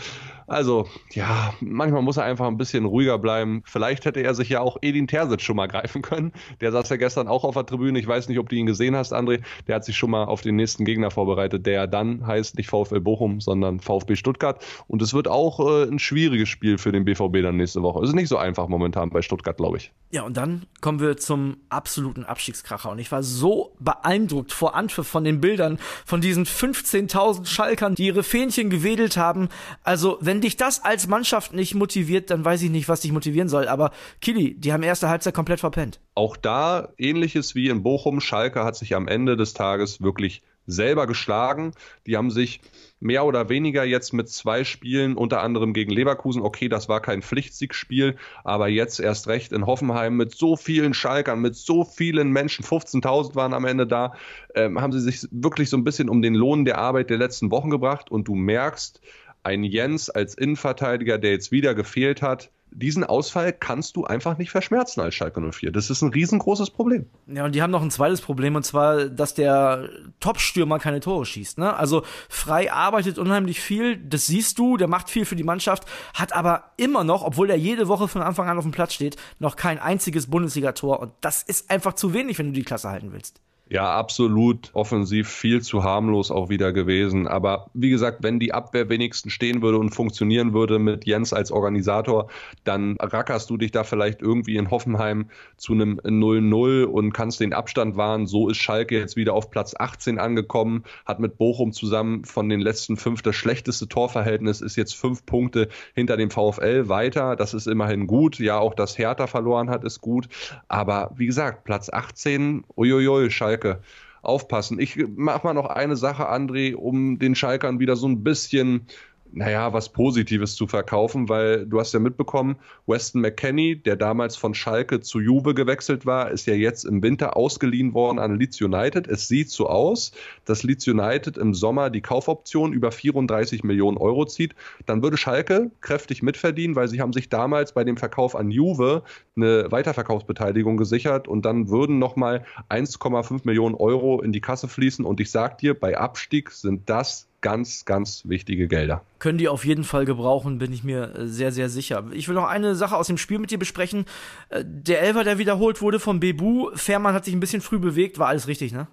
Also, 0.46 0.86
ja, 1.12 1.54
manchmal 1.60 2.02
muss 2.02 2.18
er 2.18 2.24
einfach 2.24 2.46
ein 2.46 2.56
bisschen 2.56 2.84
ruhiger 2.84 3.18
bleiben. 3.18 3.62
Vielleicht 3.64 4.04
hätte 4.04 4.20
er 4.20 4.34
sich 4.34 4.48
ja 4.48 4.60
auch 4.60 4.76
Edin 4.80 5.08
Terzic 5.08 5.40
schon 5.42 5.56
mal 5.56 5.66
greifen 5.66 6.02
können. 6.02 6.32
Der 6.60 6.70
saß 6.70 6.88
ja 6.88 6.96
gestern 6.96 7.26
auch 7.26 7.42
auf 7.42 7.54
der 7.54 7.66
Tribüne. 7.66 7.98
Ich 7.98 8.06
weiß 8.06 8.28
nicht, 8.28 8.38
ob 8.38 8.48
du 8.48 8.54
ihn 8.54 8.66
gesehen 8.66 8.94
hast, 8.94 9.12
André. 9.12 9.42
Der 9.66 9.74
hat 9.74 9.84
sich 9.84 9.96
schon 9.96 10.10
mal 10.10 10.24
auf 10.24 10.42
den 10.42 10.54
nächsten 10.54 10.84
Gegner 10.84 11.10
vorbereitet, 11.10 11.66
der 11.66 11.88
dann 11.88 12.24
heißt 12.24 12.56
nicht 12.56 12.70
VfL 12.70 13.00
Bochum, 13.00 13.40
sondern 13.40 13.80
VfB 13.80 14.14
Stuttgart. 14.14 14.64
Und 14.86 15.02
es 15.02 15.14
wird 15.14 15.26
auch 15.26 15.58
äh, 15.58 15.90
ein 15.90 15.98
schwieriges 15.98 16.48
Spiel 16.48 16.75
für 16.78 16.93
den 16.93 17.05
BVB 17.05 17.43
dann 17.43 17.56
nächste 17.56 17.82
Woche. 17.82 18.02
Es 18.05 18.11
ist 18.11 18.14
nicht 18.14 18.28
so 18.28 18.37
einfach 18.37 18.69
momentan 18.69 19.11
bei 19.11 19.23
Stuttgart, 19.23 19.56
glaube 19.56 19.78
ich. 19.78 19.93
Ja, 20.11 20.23
und 20.23 20.37
dann 20.37 20.67
kommen 20.81 21.00
wir 21.00 21.17
zum 21.17 21.56
absoluten 21.69 22.25
Abstiegskracher. 22.25 22.90
Und 22.90 23.00
ich 23.00 23.11
war 23.11 23.25
so 23.25 23.75
beeindruckt 23.81 24.52
vor 24.52 24.76
Anpfiff 24.76 25.08
von 25.08 25.25
den 25.25 25.40
Bildern 25.40 25.78
von 26.05 26.20
diesen 26.20 26.44
15.000 26.46 27.46
Schalkern, 27.46 27.96
die 27.96 28.06
ihre 28.06 28.23
Fähnchen 28.23 28.70
gewedelt 28.70 29.17
haben. 29.17 29.49
Also, 29.82 30.19
wenn 30.20 30.37
wenn 30.37 30.43
dich 30.43 30.58
das 30.58 30.84
als 30.84 31.06
Mannschaft 31.06 31.55
nicht 31.55 31.75
motiviert, 31.75 32.31
dann 32.31 32.44
weiß 32.44 32.61
ich 32.61 32.69
nicht, 32.69 32.90
was 32.90 33.00
dich 33.00 33.11
motivieren 33.11 33.49
soll. 33.49 33.69
Aber 33.69 33.90
Kili, 34.20 34.55
die 34.55 34.70
haben 34.70 34.82
erste 34.82 35.08
Halbzeit 35.08 35.32
komplett 35.32 35.61
verpennt. 35.61 35.99
Auch 36.14 36.37
da 36.37 36.93
ähnliches 36.99 37.55
wie 37.55 37.70
in 37.70 37.82
Bochum. 37.82 38.20
Schalke 38.20 38.64
hat 38.64 38.76
sich 38.76 38.94
am 38.94 39.08
Ende 39.08 39.38
des 39.38 39.55
Tages 39.55 40.02
wirklich 40.02 40.43
selber 40.66 41.06
geschlagen. 41.06 41.72
Die 42.06 42.16
haben 42.16 42.30
sich 42.30 42.60
mehr 43.00 43.24
oder 43.24 43.48
weniger 43.48 43.84
jetzt 43.84 44.12
mit 44.12 44.28
zwei 44.28 44.64
Spielen, 44.64 45.16
unter 45.16 45.42
anderem 45.42 45.72
gegen 45.72 45.90
Leverkusen, 45.92 46.42
okay, 46.42 46.68
das 46.68 46.88
war 46.88 47.00
kein 47.00 47.22
Pflichtsiegsspiel, 47.22 48.16
aber 48.42 48.68
jetzt 48.68 49.00
erst 49.00 49.28
recht 49.28 49.52
in 49.52 49.66
Hoffenheim 49.66 50.16
mit 50.16 50.34
so 50.34 50.56
vielen 50.56 50.94
Schalkern, 50.94 51.40
mit 51.40 51.56
so 51.56 51.84
vielen 51.84 52.30
Menschen, 52.30 52.64
15.000 52.64 53.34
waren 53.34 53.54
am 53.54 53.66
Ende 53.66 53.86
da, 53.86 54.14
ähm, 54.54 54.80
haben 54.80 54.92
sie 54.92 55.00
sich 55.00 55.28
wirklich 55.30 55.68
so 55.68 55.76
ein 55.76 55.84
bisschen 55.84 56.08
um 56.08 56.22
den 56.22 56.34
Lohn 56.34 56.64
der 56.64 56.78
Arbeit 56.78 57.10
der 57.10 57.19
letzten 57.19 57.50
Wochen 57.50 57.70
gebracht 57.70 58.10
und 58.10 58.28
du 58.28 58.34
merkst, 58.34 59.00
ein 59.42 59.62
Jens 59.62 60.10
als 60.10 60.34
Innenverteidiger, 60.34 61.19
der 61.19 61.30
jetzt 61.30 61.52
wieder 61.52 61.74
gefehlt 61.76 62.20
hat, 62.20 62.50
diesen 62.70 63.04
Ausfall 63.04 63.52
kannst 63.52 63.96
du 63.96 64.04
einfach 64.04 64.36
nicht 64.38 64.50
verschmerzen 64.50 65.00
als 65.00 65.14
Schalke 65.14 65.40
04. 65.40 65.72
Das 65.72 65.88
ist 65.88 66.02
ein 66.02 66.10
riesengroßes 66.10 66.70
Problem. 66.70 67.06
Ja, 67.26 67.44
und 67.44 67.54
die 67.54 67.62
haben 67.62 67.70
noch 67.70 67.82
ein 67.82 67.90
zweites 67.90 68.20
Problem, 68.20 68.54
und 68.54 68.64
zwar, 68.64 69.06
dass 69.06 69.34
der 69.34 69.88
Top-Stürmer 70.20 70.78
keine 70.78 71.00
Tore 71.00 71.24
schießt. 71.24 71.58
Ne? 71.58 71.74
Also 71.74 72.02
Frei 72.28 72.72
arbeitet 72.72 73.18
unheimlich 73.18 73.60
viel, 73.60 73.96
das 73.96 74.26
siehst 74.26 74.58
du, 74.58 74.76
der 74.76 74.88
macht 74.88 75.08
viel 75.08 75.24
für 75.24 75.36
die 75.36 75.44
Mannschaft, 75.44 75.84
hat 76.14 76.34
aber 76.34 76.72
immer 76.76 77.04
noch, 77.04 77.22
obwohl 77.22 77.50
er 77.50 77.56
jede 77.56 77.88
Woche 77.88 78.08
von 78.08 78.22
Anfang 78.22 78.48
an 78.48 78.58
auf 78.58 78.64
dem 78.64 78.72
Platz 78.72 78.92
steht, 78.92 79.16
noch 79.38 79.56
kein 79.56 79.78
einziges 79.78 80.26
Bundesligator. 80.28 81.00
Und 81.00 81.12
das 81.20 81.42
ist 81.42 81.70
einfach 81.70 81.94
zu 81.94 82.12
wenig, 82.12 82.38
wenn 82.38 82.48
du 82.48 82.52
die 82.52 82.64
Klasse 82.64 82.90
halten 82.90 83.12
willst. 83.12 83.40
Ja, 83.68 83.98
absolut 83.98 84.70
offensiv 84.74 85.28
viel 85.28 85.60
zu 85.60 85.82
harmlos 85.82 86.30
auch 86.30 86.48
wieder 86.48 86.72
gewesen. 86.72 87.26
Aber 87.26 87.68
wie 87.74 87.90
gesagt, 87.90 88.22
wenn 88.22 88.38
die 88.38 88.54
Abwehr 88.54 88.88
wenigstens 88.88 89.32
stehen 89.32 89.60
würde 89.60 89.78
und 89.78 89.90
funktionieren 89.90 90.54
würde 90.54 90.78
mit 90.78 91.04
Jens 91.04 91.32
als 91.32 91.50
Organisator, 91.50 92.28
dann 92.62 92.96
rackerst 93.00 93.50
du 93.50 93.56
dich 93.56 93.72
da 93.72 93.82
vielleicht 93.82 94.22
irgendwie 94.22 94.54
in 94.56 94.70
Hoffenheim 94.70 95.30
zu 95.56 95.72
einem 95.72 95.98
0-0 95.98 96.84
und 96.84 97.12
kannst 97.12 97.40
den 97.40 97.52
Abstand 97.52 97.96
wahren. 97.96 98.28
So 98.28 98.48
ist 98.48 98.58
Schalke 98.58 99.00
jetzt 99.00 99.16
wieder 99.16 99.32
auf 99.34 99.50
Platz 99.50 99.74
18 99.76 100.20
angekommen, 100.20 100.84
hat 101.04 101.19
mit 101.19 101.36
Bochum 101.36 101.72
zusammen 101.72 102.24
von 102.24 102.48
den 102.48 102.60
letzten 102.60 102.96
fünf 102.96 103.22
das 103.22 103.34
schlechteste 103.34 103.88
Torverhältnis, 103.88 104.60
ist 104.60 104.76
jetzt 104.76 104.94
fünf 104.94 105.26
Punkte 105.26 105.70
hinter 105.92 106.16
dem 106.16 106.30
VfL 106.30 106.88
weiter. 106.88 107.34
Das 107.34 107.52
ist 107.52 107.66
immerhin 107.66 108.06
gut. 108.06 108.38
Ja, 108.38 108.60
auch 108.60 108.74
dass 108.74 108.96
Hertha 108.96 109.26
verloren 109.26 109.70
hat, 109.70 109.82
ist 109.82 110.00
gut. 110.00 110.29
Aber 110.69 111.10
wie 111.17 111.26
gesagt, 111.26 111.64
Platz 111.64 111.91
18, 111.93 112.62
uiuiui, 112.76 113.29
Schalke 113.29 113.56
Schalke 113.56 113.81
aufpassen. 114.22 114.81
Ich 114.81 114.96
mache 115.17 115.46
mal 115.46 115.55
noch 115.55 115.67
eine 115.67 115.96
Sache, 115.96 116.29
André, 116.31 116.75
um 116.75 117.19
den 117.19 117.34
Schalkern 117.34 117.79
wieder 117.79 117.96
so 117.96 118.08
ein 118.08 118.25
bisschen 118.25 118.86
naja, 119.32 119.72
was 119.72 119.90
Positives 119.90 120.54
zu 120.54 120.66
verkaufen, 120.66 121.28
weil 121.28 121.66
du 121.66 121.78
hast 121.78 121.92
ja 121.92 122.00
mitbekommen, 122.00 122.56
Weston 122.86 123.20
McKenney, 123.20 123.76
der 123.76 123.96
damals 123.96 124.36
von 124.36 124.54
Schalke 124.54 125.00
zu 125.00 125.20
Juve 125.20 125.54
gewechselt 125.54 126.06
war, 126.06 126.30
ist 126.30 126.46
ja 126.46 126.54
jetzt 126.54 126.84
im 126.84 127.02
Winter 127.02 127.36
ausgeliehen 127.36 127.94
worden 127.94 128.18
an 128.18 128.38
Leeds 128.38 128.60
United. 128.60 129.08
Es 129.08 129.28
sieht 129.28 129.50
so 129.50 129.68
aus, 129.68 130.12
dass 130.44 130.62
Leeds 130.62 130.86
United 130.88 131.36
im 131.36 131.54
Sommer 131.54 131.90
die 131.90 132.00
Kaufoption 132.00 132.72
über 132.72 132.92
34 132.92 133.64
Millionen 133.64 133.98
Euro 133.98 134.24
zieht. 134.26 134.54
Dann 134.86 135.02
würde 135.02 135.16
Schalke 135.16 135.70
kräftig 135.80 136.22
mitverdienen, 136.22 136.76
weil 136.76 136.88
sie 136.88 137.00
haben 137.00 137.12
sich 137.12 137.28
damals 137.28 137.72
bei 137.72 137.84
dem 137.84 137.96
Verkauf 137.96 138.36
an 138.36 138.50
Juve 138.50 139.02
eine 139.36 139.70
Weiterverkaufsbeteiligung 139.70 140.76
gesichert 140.76 141.28
und 141.28 141.44
dann 141.44 141.68
würden 141.68 141.98
nochmal 141.98 142.44
1,5 142.70 143.42
Millionen 143.44 143.74
Euro 143.74 144.20
in 144.22 144.32
die 144.32 144.40
Kasse 144.40 144.68
fließen. 144.68 145.04
Und 145.04 145.20
ich 145.20 145.30
sag 145.30 145.58
dir, 145.58 145.78
bei 145.78 145.96
Abstieg 145.98 146.50
sind 146.50 146.88
das 146.88 147.28
ganz, 147.40 147.84
ganz 147.84 148.22
wichtige 148.26 148.69
Gelder. 148.69 149.02
Können 149.19 149.38
die 149.38 149.48
auf 149.48 149.64
jeden 149.64 149.84
Fall 149.84 150.05
gebrauchen, 150.05 150.58
bin 150.58 150.72
ich 150.72 150.84
mir 150.84 151.14
äh, 151.14 151.26
sehr, 151.26 151.52
sehr 151.52 151.69
sicher. 151.69 152.05
Ich 152.12 152.28
will 152.28 152.34
noch 152.34 152.46
eine 152.46 152.74
Sache 152.74 152.96
aus 152.96 153.06
dem 153.06 153.19
Spiel 153.19 153.38
mit 153.38 153.50
dir 153.50 153.58
besprechen. 153.58 154.05
Äh, 154.48 154.64
der 154.66 155.02
Elfer, 155.02 155.24
der 155.24 155.38
wiederholt 155.38 155.81
wurde 155.81 156.00
von 156.00 156.20
Bebu, 156.20 156.70
Fährmann 156.74 157.14
hat 157.14 157.24
sich 157.24 157.34
ein 157.34 157.40
bisschen 157.40 157.62
früh 157.62 157.78
bewegt, 157.78 158.19
war 158.19 158.28
alles 158.28 158.48
richtig, 158.48 158.72
ne? 158.72 158.86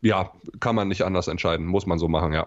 Ja, 0.00 0.30
kann 0.60 0.74
man 0.74 0.88
nicht 0.88 1.02
anders 1.02 1.28
entscheiden, 1.28 1.66
muss 1.66 1.86
man 1.86 1.98
so 1.98 2.08
machen, 2.08 2.34
ja. 2.34 2.46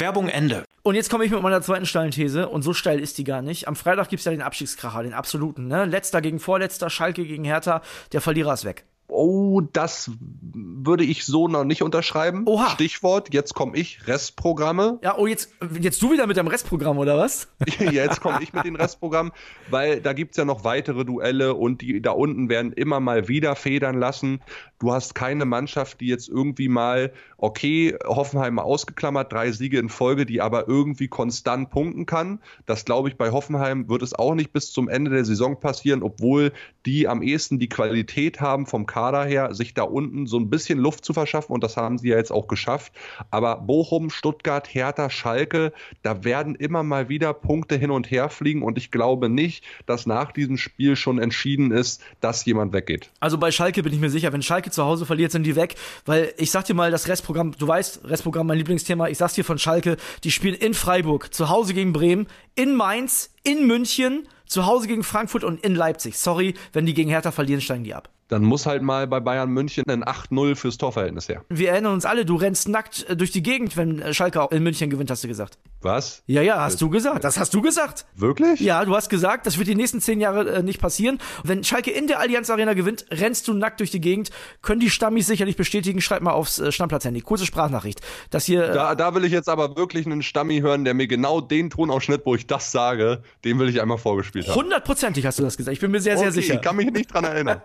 Werbung 0.00 0.28
Ende. 0.28 0.64
Und 0.82 0.94
jetzt 0.94 1.10
komme 1.10 1.24
ich 1.26 1.30
mit 1.30 1.42
meiner 1.42 1.60
zweiten 1.60 1.84
steilen 1.84 2.10
These 2.10 2.48
und 2.48 2.62
so 2.62 2.72
steil 2.72 2.98
ist 2.98 3.18
die 3.18 3.24
gar 3.24 3.42
nicht. 3.42 3.68
Am 3.68 3.76
Freitag 3.76 4.08
gibt 4.08 4.20
es 4.20 4.24
ja 4.24 4.32
den 4.32 4.40
Abstiegskracher, 4.40 5.02
den 5.02 5.12
absoluten. 5.12 5.68
Ne? 5.68 5.84
Letzter 5.84 6.22
gegen 6.22 6.40
Vorletzter, 6.40 6.88
Schalke 6.88 7.24
gegen 7.24 7.44
Hertha, 7.44 7.82
der 8.12 8.22
Verlierer 8.22 8.54
ist 8.54 8.64
weg. 8.64 8.86
Oh, 9.10 9.60
das 9.60 10.10
würde 10.20 11.04
ich 11.04 11.24
so 11.24 11.48
noch 11.48 11.64
nicht 11.64 11.82
unterschreiben. 11.82 12.44
Oha. 12.46 12.70
Stichwort, 12.70 13.34
jetzt 13.34 13.54
komme 13.54 13.76
ich, 13.76 14.06
Restprogramme. 14.06 14.98
Ja, 15.02 15.18
oh, 15.18 15.26
jetzt, 15.26 15.50
jetzt 15.80 16.00
du 16.00 16.12
wieder 16.12 16.26
mit 16.26 16.36
dem 16.36 16.46
Restprogramm, 16.46 16.96
oder 16.98 17.18
was? 17.18 17.48
jetzt 17.78 18.20
komme 18.20 18.42
ich 18.42 18.52
mit 18.52 18.64
den 18.64 18.76
Restprogrammen, 18.76 19.32
weil 19.68 20.00
da 20.00 20.12
gibt 20.12 20.32
es 20.32 20.36
ja 20.36 20.44
noch 20.44 20.64
weitere 20.64 21.04
Duelle 21.04 21.54
und 21.54 21.80
die 21.82 22.00
da 22.00 22.12
unten 22.12 22.48
werden 22.48 22.72
immer 22.72 23.00
mal 23.00 23.26
wieder 23.26 23.56
federn 23.56 23.98
lassen. 23.98 24.40
Du 24.78 24.92
hast 24.92 25.14
keine 25.14 25.44
Mannschaft, 25.44 26.00
die 26.00 26.06
jetzt 26.06 26.28
irgendwie 26.28 26.68
mal, 26.68 27.12
okay, 27.36 27.96
Hoffenheim 28.06 28.54
mal 28.54 28.62
ausgeklammert, 28.62 29.32
drei 29.32 29.52
Siege 29.52 29.78
in 29.78 29.90
Folge, 29.90 30.24
die 30.24 30.40
aber 30.40 30.68
irgendwie 30.68 31.08
konstant 31.08 31.70
punkten 31.70 32.06
kann. 32.06 32.40
Das 32.64 32.86
glaube 32.86 33.08
ich, 33.08 33.16
bei 33.16 33.30
Hoffenheim 33.30 33.88
wird 33.88 34.02
es 34.02 34.14
auch 34.14 34.34
nicht 34.34 34.52
bis 34.52 34.72
zum 34.72 34.88
Ende 34.88 35.10
der 35.10 35.24
Saison 35.24 35.60
passieren, 35.60 36.02
obwohl 36.02 36.52
die 36.86 37.08
am 37.08 37.20
ehesten 37.20 37.58
die 37.58 37.68
Qualität 37.68 38.40
haben 38.40 38.64
vom 38.64 38.86
Kader 38.86 38.99
Kader 39.00 39.24
her, 39.24 39.54
sich 39.54 39.72
da 39.72 39.84
unten 39.84 40.26
so 40.26 40.38
ein 40.38 40.50
bisschen 40.50 40.78
Luft 40.78 41.06
zu 41.06 41.14
verschaffen 41.14 41.54
und 41.54 41.64
das 41.64 41.78
haben 41.78 41.96
sie 41.96 42.08
ja 42.08 42.18
jetzt 42.18 42.30
auch 42.30 42.48
geschafft. 42.48 42.92
Aber 43.30 43.56
Bochum, 43.56 44.10
Stuttgart, 44.10 44.68
Hertha, 44.68 45.08
Schalke, 45.08 45.72
da 46.02 46.22
werden 46.22 46.54
immer 46.54 46.82
mal 46.82 47.08
wieder 47.08 47.32
Punkte 47.32 47.76
hin 47.76 47.90
und 47.90 48.10
her 48.10 48.28
fliegen 48.28 48.62
und 48.62 48.76
ich 48.76 48.90
glaube 48.90 49.30
nicht, 49.30 49.64
dass 49.86 50.04
nach 50.04 50.32
diesem 50.32 50.58
Spiel 50.58 50.96
schon 50.96 51.18
entschieden 51.18 51.70
ist, 51.70 52.02
dass 52.20 52.44
jemand 52.44 52.74
weggeht. 52.74 53.10
Also 53.20 53.38
bei 53.38 53.50
Schalke 53.50 53.82
bin 53.82 53.94
ich 53.94 54.00
mir 54.00 54.10
sicher, 54.10 54.34
wenn 54.34 54.42
Schalke 54.42 54.70
zu 54.70 54.84
Hause 54.84 55.06
verliert, 55.06 55.32
sind 55.32 55.44
die 55.44 55.56
weg, 55.56 55.76
weil 56.04 56.34
ich 56.36 56.50
sag 56.50 56.66
dir 56.66 56.74
mal, 56.74 56.90
das 56.90 57.08
Restprogramm, 57.08 57.52
du 57.58 57.66
weißt, 57.66 58.04
Restprogramm 58.04 58.48
mein 58.48 58.58
Lieblingsthema, 58.58 59.08
ich 59.08 59.16
sag's 59.16 59.32
dir 59.32 59.44
von 59.44 59.58
Schalke, 59.58 59.96
die 60.24 60.30
spielen 60.30 60.56
in 60.56 60.74
Freiburg, 60.74 61.32
zu 61.32 61.48
Hause 61.48 61.72
gegen 61.72 61.94
Bremen, 61.94 62.26
in 62.54 62.74
Mainz, 62.74 63.34
in 63.44 63.66
München, 63.66 64.28
zu 64.44 64.66
Hause 64.66 64.88
gegen 64.88 65.04
Frankfurt 65.04 65.42
und 65.42 65.64
in 65.64 65.74
Leipzig. 65.74 66.18
Sorry, 66.18 66.52
wenn 66.74 66.84
die 66.84 66.92
gegen 66.92 67.08
Hertha 67.08 67.30
verlieren, 67.30 67.62
steigen 67.62 67.84
die 67.84 67.94
ab 67.94 68.10
dann 68.30 68.44
muss 68.44 68.64
halt 68.64 68.82
mal 68.82 69.06
bei 69.08 69.20
Bayern 69.20 69.50
München 69.50 69.84
ein 69.88 70.04
8-0 70.04 70.54
fürs 70.54 70.78
Torverhältnis 70.78 71.28
her. 71.28 71.44
Wir 71.48 71.70
erinnern 71.70 71.92
uns 71.92 72.04
alle, 72.04 72.24
du 72.24 72.36
rennst 72.36 72.68
nackt 72.68 73.08
äh, 73.08 73.16
durch 73.16 73.32
die 73.32 73.42
Gegend, 73.42 73.76
wenn 73.76 74.00
äh, 74.00 74.14
Schalke 74.14 74.46
in 74.52 74.62
München 74.62 74.88
gewinnt, 74.88 75.10
hast 75.10 75.24
du 75.24 75.28
gesagt. 75.28 75.58
Was? 75.82 76.22
Ja, 76.26 76.40
ja, 76.40 76.60
hast 76.60 76.80
du 76.80 76.90
gesagt. 76.90 77.24
Das 77.24 77.38
hast 77.38 77.52
du 77.54 77.60
gesagt. 77.60 78.06
Wirklich? 78.14 78.60
Ja, 78.60 78.84
du 78.84 78.94
hast 78.94 79.08
gesagt, 79.08 79.46
das 79.46 79.58
wird 79.58 79.66
die 79.66 79.74
nächsten 79.74 80.00
zehn 80.00 80.20
Jahre 80.20 80.48
äh, 80.48 80.62
nicht 80.62 80.80
passieren. 80.80 81.18
Wenn 81.42 81.64
Schalke 81.64 81.90
in 81.90 82.06
der 82.06 82.20
Allianz 82.20 82.50
Arena 82.50 82.74
gewinnt, 82.74 83.06
rennst 83.10 83.48
du 83.48 83.54
nackt 83.54 83.80
durch 83.80 83.90
die 83.90 84.00
Gegend. 84.00 84.30
Können 84.62 84.80
die 84.80 84.90
Stammis 84.90 85.26
sicherlich 85.26 85.56
bestätigen. 85.56 86.00
Schreib 86.00 86.22
mal 86.22 86.32
aufs 86.32 86.60
äh, 86.60 86.70
Stammplatz-Handy. 86.70 87.22
Kurze 87.22 87.46
Sprachnachricht. 87.46 88.00
Das 88.30 88.44
hier. 88.44 88.70
Äh, 88.70 88.74
da, 88.74 88.94
da 88.94 89.14
will 89.14 89.24
ich 89.24 89.32
jetzt 89.32 89.48
aber 89.48 89.76
wirklich 89.76 90.06
einen 90.06 90.22
Stammi 90.22 90.60
hören, 90.60 90.84
der 90.84 90.94
mir 90.94 91.08
genau 91.08 91.40
den 91.40 91.70
Tonausschnitt, 91.70 92.22
wo 92.24 92.36
ich 92.36 92.46
das 92.46 92.70
sage, 92.70 93.22
den 93.44 93.58
will 93.58 93.68
ich 93.68 93.80
einmal 93.80 93.98
vorgespielt 93.98 94.46
haben. 94.46 94.54
Hundertprozentig 94.54 95.26
hast 95.26 95.38
du 95.38 95.42
das 95.42 95.56
gesagt. 95.56 95.72
Ich 95.72 95.80
bin 95.80 95.90
mir 95.90 96.00
sehr, 96.00 96.14
okay, 96.14 96.24
sehr 96.24 96.32
sicher. 96.32 96.54
Ich 96.54 96.60
kann 96.60 96.76
mich 96.76 96.92
nicht 96.92 97.12
dran 97.12 97.24
erinnern. 97.24 97.60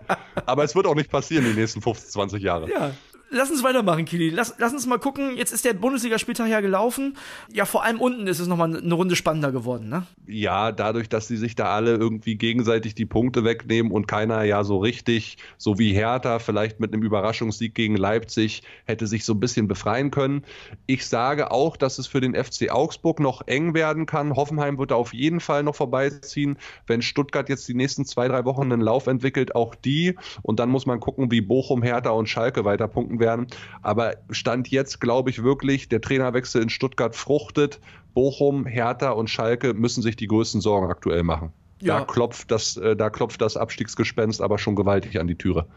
aber 0.45 0.54
es 0.63 0.75
wird 0.75 0.87
auch 0.87 0.95
nicht 0.95 1.09
passieren 1.09 1.45
die 1.45 1.53
nächsten 1.53 1.81
15, 1.81 2.11
20 2.11 2.43
Jahre. 2.43 2.69
Ja, 2.69 2.91
lass 3.29 3.51
uns 3.51 3.63
weitermachen, 3.63 4.05
Kili. 4.05 4.29
Lass, 4.29 4.55
lass 4.57 4.73
uns 4.73 4.85
mal 4.85 4.99
gucken. 4.99 5.35
Jetzt 5.37 5.51
ist 5.51 5.65
der 5.65 5.73
Bundesligaspieltag 5.73 6.49
ja 6.49 6.61
gelaufen. 6.61 7.17
Ja, 7.51 7.65
vor 7.65 7.83
allem 7.83 7.99
unten 7.99 8.27
ist 8.27 8.39
es 8.39 8.47
nochmal 8.47 8.75
eine 8.75 8.93
Runde 8.93 9.15
spannender 9.15 9.51
geworden, 9.51 9.89
ne? 9.89 10.07
Ja, 10.27 10.71
dadurch, 10.71 11.09
dass 11.09 11.27
sie 11.27 11.37
sich 11.37 11.55
da 11.55 11.65
alle 11.65 11.95
irgendwie 11.95 12.35
gegenseitig 12.35 12.95
die 12.95 13.05
Punkte 13.05 13.43
wegnehmen 13.43 13.91
und 13.91 14.07
keiner 14.07 14.43
ja 14.43 14.63
so 14.63 14.77
richtig, 14.77 15.37
so 15.57 15.77
wie 15.77 15.93
Hertha, 15.93 16.39
vielleicht 16.39 16.79
mit 16.79 16.93
einem 16.93 17.03
Überraschungssieg 17.03 17.75
gegen 17.75 17.95
Leipzig, 17.95 18.63
hätte 18.85 19.07
sich 19.07 19.25
so 19.25 19.33
ein 19.33 19.39
bisschen 19.39 19.67
befreien 19.67 20.11
können. 20.11 20.43
Ich 20.85 21.05
sage 21.05 21.51
auch, 21.51 21.77
dass 21.77 21.99
es 21.99 22.07
für 22.07 22.21
den 22.21 22.35
FC 22.35 22.71
Augsburg 22.71 23.19
noch 23.19 23.47
eng 23.47 23.73
werden 23.73 24.05
kann. 24.05 24.35
Hoffenheim 24.35 24.77
wird 24.77 24.91
da 24.91 24.95
auf 24.95 25.13
jeden 25.13 25.39
Fall 25.39 25.63
noch 25.63 25.75
vorbeiziehen. 25.75 26.57
Wenn 26.87 27.01
Stuttgart 27.01 27.49
jetzt 27.49 27.67
die 27.67 27.73
nächsten 27.73 28.05
zwei, 28.05 28.27
drei 28.27 28.45
Wochen 28.45 28.71
einen 28.71 28.81
Lauf 28.81 29.07
entwickelt, 29.07 29.55
auch 29.55 29.75
die. 29.75 30.15
Und 30.41 30.59
dann 30.59 30.69
muss 30.69 30.85
man 30.85 30.99
gucken, 30.99 31.31
wie 31.31 31.41
Bochum, 31.41 31.83
Hertha 31.83 32.11
und 32.11 32.29
Schalke 32.29 32.65
weiter 32.65 32.87
punkten 32.87 33.14
werden 33.19 33.35
werden. 33.35 33.47
Aber 33.81 34.15
Stand 34.29 34.69
jetzt 34.69 35.01
glaube 35.01 35.29
ich 35.29 35.43
wirklich, 35.43 35.89
der 35.89 36.01
Trainerwechsel 36.01 36.61
in 36.61 36.69
Stuttgart 36.69 37.15
fruchtet. 37.15 37.79
Bochum, 38.13 38.65
Hertha 38.65 39.11
und 39.11 39.29
Schalke 39.29 39.73
müssen 39.73 40.01
sich 40.01 40.15
die 40.15 40.27
größten 40.27 40.61
Sorgen 40.61 40.89
aktuell 40.89 41.23
machen. 41.23 41.51
Ja. 41.81 41.99
Da, 41.99 42.05
klopft 42.05 42.49
das, 42.51 42.77
äh, 42.77 42.95
da 42.95 43.09
klopft 43.09 43.41
das 43.41 43.57
Abstiegsgespenst 43.57 44.41
aber 44.41 44.57
schon 44.57 44.75
gewaltig 44.75 45.19
an 45.19 45.27
die 45.27 45.35
Türe. 45.35 45.67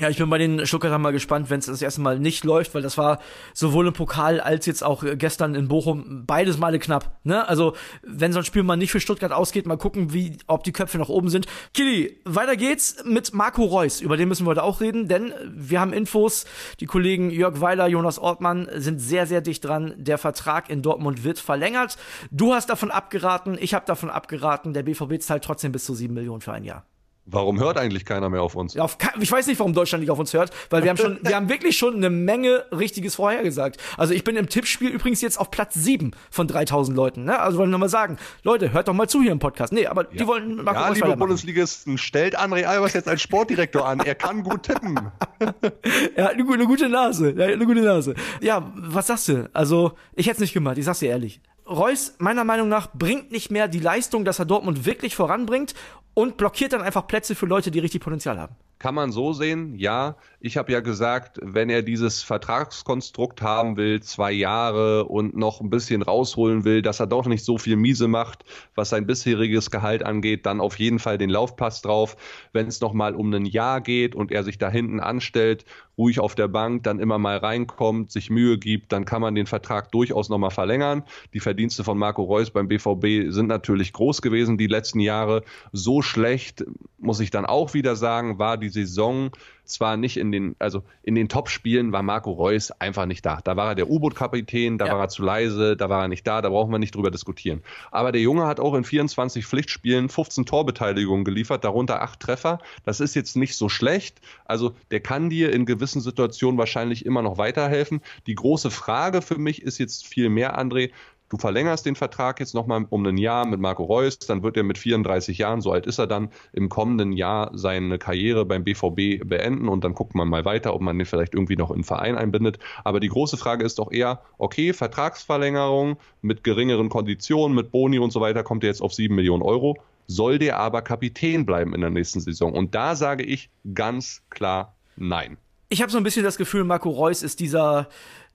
Ja, 0.00 0.08
ich 0.08 0.16
bin 0.16 0.30
bei 0.30 0.38
den 0.38 0.66
Stuttgartern 0.66 1.02
mal 1.02 1.12
gespannt, 1.12 1.50
wenn 1.50 1.58
es 1.58 1.66
das 1.66 1.82
erste 1.82 2.00
Mal 2.00 2.18
nicht 2.18 2.42
läuft, 2.42 2.74
weil 2.74 2.80
das 2.80 2.96
war 2.96 3.18
sowohl 3.52 3.86
im 3.86 3.92
Pokal 3.92 4.40
als 4.40 4.64
jetzt 4.64 4.82
auch 4.82 5.04
gestern 5.16 5.54
in 5.54 5.68
Bochum 5.68 6.24
beides 6.26 6.56
Male 6.56 6.78
knapp. 6.78 7.18
Ne? 7.22 7.46
Also 7.46 7.74
wenn 8.02 8.32
so 8.32 8.38
ein 8.38 8.46
Spiel 8.46 8.62
mal 8.62 8.76
nicht 8.76 8.92
für 8.92 9.00
Stuttgart 9.00 9.30
ausgeht, 9.30 9.66
mal 9.66 9.76
gucken, 9.76 10.14
wie 10.14 10.38
ob 10.46 10.64
die 10.64 10.72
Köpfe 10.72 10.96
nach 10.96 11.10
oben 11.10 11.28
sind. 11.28 11.44
Kili, 11.74 12.18
weiter 12.24 12.56
geht's 12.56 13.04
mit 13.04 13.34
Marco 13.34 13.62
Reus. 13.62 14.00
Über 14.00 14.16
den 14.16 14.28
müssen 14.28 14.46
wir 14.46 14.52
heute 14.52 14.62
auch 14.62 14.80
reden, 14.80 15.06
denn 15.06 15.34
wir 15.52 15.80
haben 15.80 15.92
Infos. 15.92 16.46
Die 16.80 16.86
Kollegen 16.86 17.28
Jörg 17.28 17.60
Weiler, 17.60 17.86
Jonas 17.86 18.18
Ortmann 18.18 18.70
sind 18.76 19.00
sehr, 19.00 19.26
sehr 19.26 19.42
dicht 19.42 19.66
dran. 19.66 19.92
Der 19.98 20.16
Vertrag 20.16 20.70
in 20.70 20.80
Dortmund 20.80 21.24
wird 21.24 21.38
verlängert. 21.38 21.98
Du 22.30 22.54
hast 22.54 22.70
davon 22.70 22.90
abgeraten, 22.90 23.58
ich 23.60 23.74
habe 23.74 23.84
davon 23.84 24.08
abgeraten. 24.08 24.72
Der 24.72 24.82
BVB 24.82 25.20
zahlt 25.20 25.44
trotzdem 25.44 25.72
bis 25.72 25.84
zu 25.84 25.94
sieben 25.94 26.14
Millionen 26.14 26.40
für 26.40 26.52
ein 26.52 26.64
Jahr. 26.64 26.86
Warum 27.32 27.60
hört 27.60 27.76
eigentlich 27.76 28.04
keiner 28.04 28.28
mehr 28.28 28.42
auf 28.42 28.54
uns? 28.54 28.74
Ja, 28.74 28.82
auf, 28.82 28.98
ich 29.20 29.30
weiß 29.30 29.46
nicht, 29.46 29.58
warum 29.58 29.72
Deutschland 29.72 30.02
nicht 30.02 30.10
auf 30.10 30.18
uns 30.18 30.32
hört, 30.32 30.50
weil 30.68 30.82
wir 30.82 30.90
haben 30.90 30.96
schon, 30.96 31.18
wir 31.22 31.36
haben 31.36 31.48
wirklich 31.48 31.78
schon 31.78 31.94
eine 31.94 32.10
Menge 32.10 32.64
Richtiges 32.72 33.14
vorhergesagt. 33.14 33.80
Also 33.96 34.14
ich 34.14 34.24
bin 34.24 34.36
im 34.36 34.48
Tippspiel 34.48 34.90
übrigens 34.90 35.20
jetzt 35.20 35.38
auf 35.38 35.50
Platz 35.50 35.74
7 35.74 36.12
von 36.30 36.48
3000 36.48 36.96
Leuten. 36.96 37.24
Ne? 37.24 37.38
Also 37.38 37.58
wollen 37.58 37.70
wir 37.70 37.78
mal 37.78 37.88
sagen, 37.88 38.18
Leute, 38.42 38.72
hört 38.72 38.88
doch 38.88 38.94
mal 38.94 39.08
zu 39.08 39.22
hier 39.22 39.32
im 39.32 39.38
Podcast. 39.38 39.72
Nee, 39.72 39.86
aber 39.86 40.04
ja. 40.04 40.18
die 40.18 40.26
wollen 40.26 40.56
Marco 40.56 40.80
Ja, 40.80 40.88
liebe 40.88 41.16
Bundesligisten, 41.16 41.98
stellt 41.98 42.38
André 42.38 42.64
Albers 42.64 42.94
jetzt 42.94 43.08
als 43.08 43.22
Sportdirektor 43.22 43.86
an. 43.86 44.00
Er 44.00 44.14
kann 44.14 44.42
gut 44.42 44.64
tippen. 44.64 45.12
er 46.14 46.24
hat 46.24 46.32
eine, 46.32 46.52
eine 46.52 46.66
gute 46.66 46.88
Nase. 46.88 47.34
Er 47.36 47.48
hat 47.48 47.54
eine 47.54 47.66
gute 47.66 47.82
Nase. 47.82 48.14
Ja, 48.40 48.72
was 48.74 49.06
sagst 49.06 49.28
du? 49.28 49.48
Also 49.52 49.92
ich 50.14 50.26
hätte 50.26 50.36
es 50.36 50.40
nicht 50.40 50.54
gemacht. 50.54 50.78
Ich 50.78 50.84
sag's 50.84 50.98
dir 50.98 51.10
ehrlich. 51.10 51.40
Reus 51.70 52.14
meiner 52.18 52.44
Meinung 52.44 52.68
nach 52.68 52.92
bringt 52.92 53.30
nicht 53.30 53.50
mehr 53.50 53.68
die 53.68 53.78
Leistung, 53.78 54.24
dass 54.24 54.40
er 54.40 54.44
Dortmund 54.44 54.84
wirklich 54.86 55.14
voranbringt 55.14 55.74
und 56.14 56.36
blockiert 56.36 56.72
dann 56.72 56.82
einfach 56.82 57.06
Plätze 57.06 57.34
für 57.34 57.46
Leute, 57.46 57.70
die 57.70 57.78
richtig 57.78 58.02
Potenzial 58.02 58.38
haben. 58.38 58.56
Kann 58.80 58.94
man 58.94 59.12
so 59.12 59.34
sehen, 59.34 59.74
ja. 59.74 60.16
Ich 60.40 60.56
habe 60.56 60.72
ja 60.72 60.80
gesagt, 60.80 61.38
wenn 61.42 61.68
er 61.68 61.82
dieses 61.82 62.22
Vertragskonstrukt 62.22 63.42
haben 63.42 63.76
will, 63.76 64.02
zwei 64.02 64.32
Jahre 64.32 65.04
und 65.04 65.36
noch 65.36 65.60
ein 65.60 65.68
bisschen 65.68 66.00
rausholen 66.00 66.64
will, 66.64 66.80
dass 66.80 66.98
er 66.98 67.06
doch 67.06 67.26
nicht 67.26 67.44
so 67.44 67.58
viel 67.58 67.76
Miese 67.76 68.08
macht, 68.08 68.46
was 68.74 68.88
sein 68.88 69.06
bisheriges 69.06 69.70
Gehalt 69.70 70.02
angeht, 70.02 70.46
dann 70.46 70.62
auf 70.62 70.78
jeden 70.78 70.98
Fall 70.98 71.18
den 71.18 71.28
Laufpass 71.28 71.82
drauf. 71.82 72.16
Wenn 72.54 72.68
es 72.68 72.80
nochmal 72.80 73.14
um 73.14 73.30
ein 73.34 73.44
Jahr 73.44 73.82
geht 73.82 74.14
und 74.14 74.32
er 74.32 74.44
sich 74.44 74.56
da 74.56 74.70
hinten 74.70 74.98
anstellt, 74.98 75.66
ruhig 75.98 76.18
auf 76.18 76.34
der 76.34 76.48
Bank, 76.48 76.82
dann 76.84 76.98
immer 76.98 77.18
mal 77.18 77.36
reinkommt, 77.36 78.10
sich 78.10 78.30
Mühe 78.30 78.56
gibt, 78.56 78.90
dann 78.92 79.04
kann 79.04 79.20
man 79.20 79.34
den 79.34 79.44
Vertrag 79.44 79.92
durchaus 79.92 80.30
nochmal 80.30 80.50
verlängern. 80.50 81.04
Die 81.34 81.40
Verdienste 81.40 81.84
von 81.84 81.98
Marco 81.98 82.22
Reus 82.22 82.50
beim 82.50 82.68
BVB 82.68 83.30
sind 83.30 83.48
natürlich 83.48 83.92
groß 83.92 84.22
gewesen 84.22 84.56
die 84.56 84.66
letzten 84.66 85.00
Jahre. 85.00 85.42
So 85.72 86.00
schlecht, 86.00 86.64
muss 86.96 87.20
ich 87.20 87.30
dann 87.30 87.44
auch 87.44 87.74
wieder 87.74 87.96
sagen, 87.96 88.38
war 88.38 88.56
die 88.56 88.69
Saison 88.70 89.30
zwar 89.70 89.96
nicht 89.96 90.16
in 90.16 90.32
den, 90.32 90.56
also 90.58 90.82
in 91.02 91.14
den 91.14 91.28
Top-Spielen 91.28 91.92
war 91.92 92.02
Marco 92.02 92.32
Reus 92.32 92.70
einfach 92.72 93.06
nicht 93.06 93.24
da. 93.24 93.40
Da 93.42 93.56
war 93.56 93.70
er 93.70 93.74
der 93.74 93.88
U-Boot-Kapitän, 93.88 94.78
da 94.78 94.86
ja. 94.86 94.92
war 94.94 95.02
er 95.02 95.08
zu 95.08 95.22
leise, 95.22 95.76
da 95.76 95.88
war 95.88 96.02
er 96.02 96.08
nicht 96.08 96.26
da, 96.26 96.42
da 96.42 96.48
brauchen 96.48 96.72
wir 96.72 96.78
nicht 96.78 96.94
drüber 96.94 97.10
diskutieren. 97.10 97.62
Aber 97.90 98.12
der 98.12 98.20
Junge 98.20 98.46
hat 98.46 98.60
auch 98.60 98.74
in 98.74 98.84
24 98.84 99.46
Pflichtspielen 99.46 100.08
15 100.08 100.44
Torbeteiligungen 100.46 101.24
geliefert, 101.24 101.64
darunter 101.64 102.02
acht 102.02 102.20
Treffer. 102.20 102.58
Das 102.84 103.00
ist 103.00 103.14
jetzt 103.14 103.36
nicht 103.36 103.56
so 103.56 103.68
schlecht. 103.68 104.20
Also 104.44 104.74
der 104.90 105.00
kann 105.00 105.30
dir 105.30 105.52
in 105.52 105.66
gewissen 105.66 106.00
Situationen 106.00 106.58
wahrscheinlich 106.58 107.06
immer 107.06 107.22
noch 107.22 107.38
weiterhelfen. 107.38 108.00
Die 108.26 108.34
große 108.34 108.70
Frage 108.70 109.22
für 109.22 109.38
mich 109.38 109.62
ist 109.62 109.78
jetzt 109.78 110.06
viel 110.06 110.28
mehr, 110.28 110.58
André, 110.58 110.90
du 111.30 111.38
verlängerst 111.38 111.86
den 111.86 111.96
Vertrag 111.96 112.40
jetzt 112.40 112.54
nochmal 112.54 112.84
um 112.90 113.06
ein 113.06 113.16
Jahr 113.16 113.46
mit 113.46 113.60
Marco 113.60 113.84
Reus, 113.84 114.18
dann 114.18 114.42
wird 114.42 114.56
er 114.56 114.64
mit 114.64 114.76
34 114.76 115.38
Jahren, 115.38 115.62
so 115.62 115.72
alt 115.72 115.86
ist 115.86 115.98
er 115.98 116.06
dann, 116.06 116.28
im 116.52 116.68
kommenden 116.68 117.12
Jahr 117.12 117.50
seine 117.54 117.98
Karriere 117.98 118.44
beim 118.44 118.64
BVB 118.64 119.26
beenden 119.26 119.68
und 119.68 119.84
dann 119.84 119.94
guckt 119.94 120.14
man 120.14 120.28
mal 120.28 120.44
weiter, 120.44 120.74
ob 120.74 120.82
man 120.82 120.98
den 120.98 121.06
vielleicht 121.06 121.34
irgendwie 121.34 121.56
noch 121.56 121.70
in 121.70 121.78
den 121.78 121.84
Verein 121.84 122.16
einbindet. 122.16 122.58
Aber 122.84 123.00
die 123.00 123.08
große 123.08 123.36
Frage 123.36 123.64
ist 123.64 123.78
doch 123.78 123.90
eher, 123.90 124.20
okay, 124.38 124.72
Vertragsverlängerung 124.72 125.96
mit 126.20 126.44
geringeren 126.44 126.88
Konditionen, 126.88 127.54
mit 127.54 127.70
Boni 127.70 127.98
und 127.98 128.12
so 128.12 128.20
weiter, 128.20 128.42
kommt 128.42 128.64
er 128.64 128.68
jetzt 128.68 128.82
auf 128.82 128.92
7 128.92 129.14
Millionen 129.14 129.42
Euro. 129.42 129.78
Soll 130.08 130.40
der 130.40 130.58
aber 130.58 130.82
Kapitän 130.82 131.46
bleiben 131.46 131.72
in 131.72 131.80
der 131.80 131.90
nächsten 131.90 132.20
Saison? 132.20 132.52
Und 132.52 132.74
da 132.74 132.96
sage 132.96 133.22
ich 133.22 133.48
ganz 133.74 134.22
klar 134.28 134.74
nein. 134.96 135.36
Ich 135.68 135.82
habe 135.82 135.92
so 135.92 135.98
ein 135.98 136.02
bisschen 136.02 136.24
das 136.24 136.36
Gefühl, 136.36 136.64
Marco 136.64 136.90
Reus 136.90 137.22
ist 137.22 137.38
dieser 137.38 137.88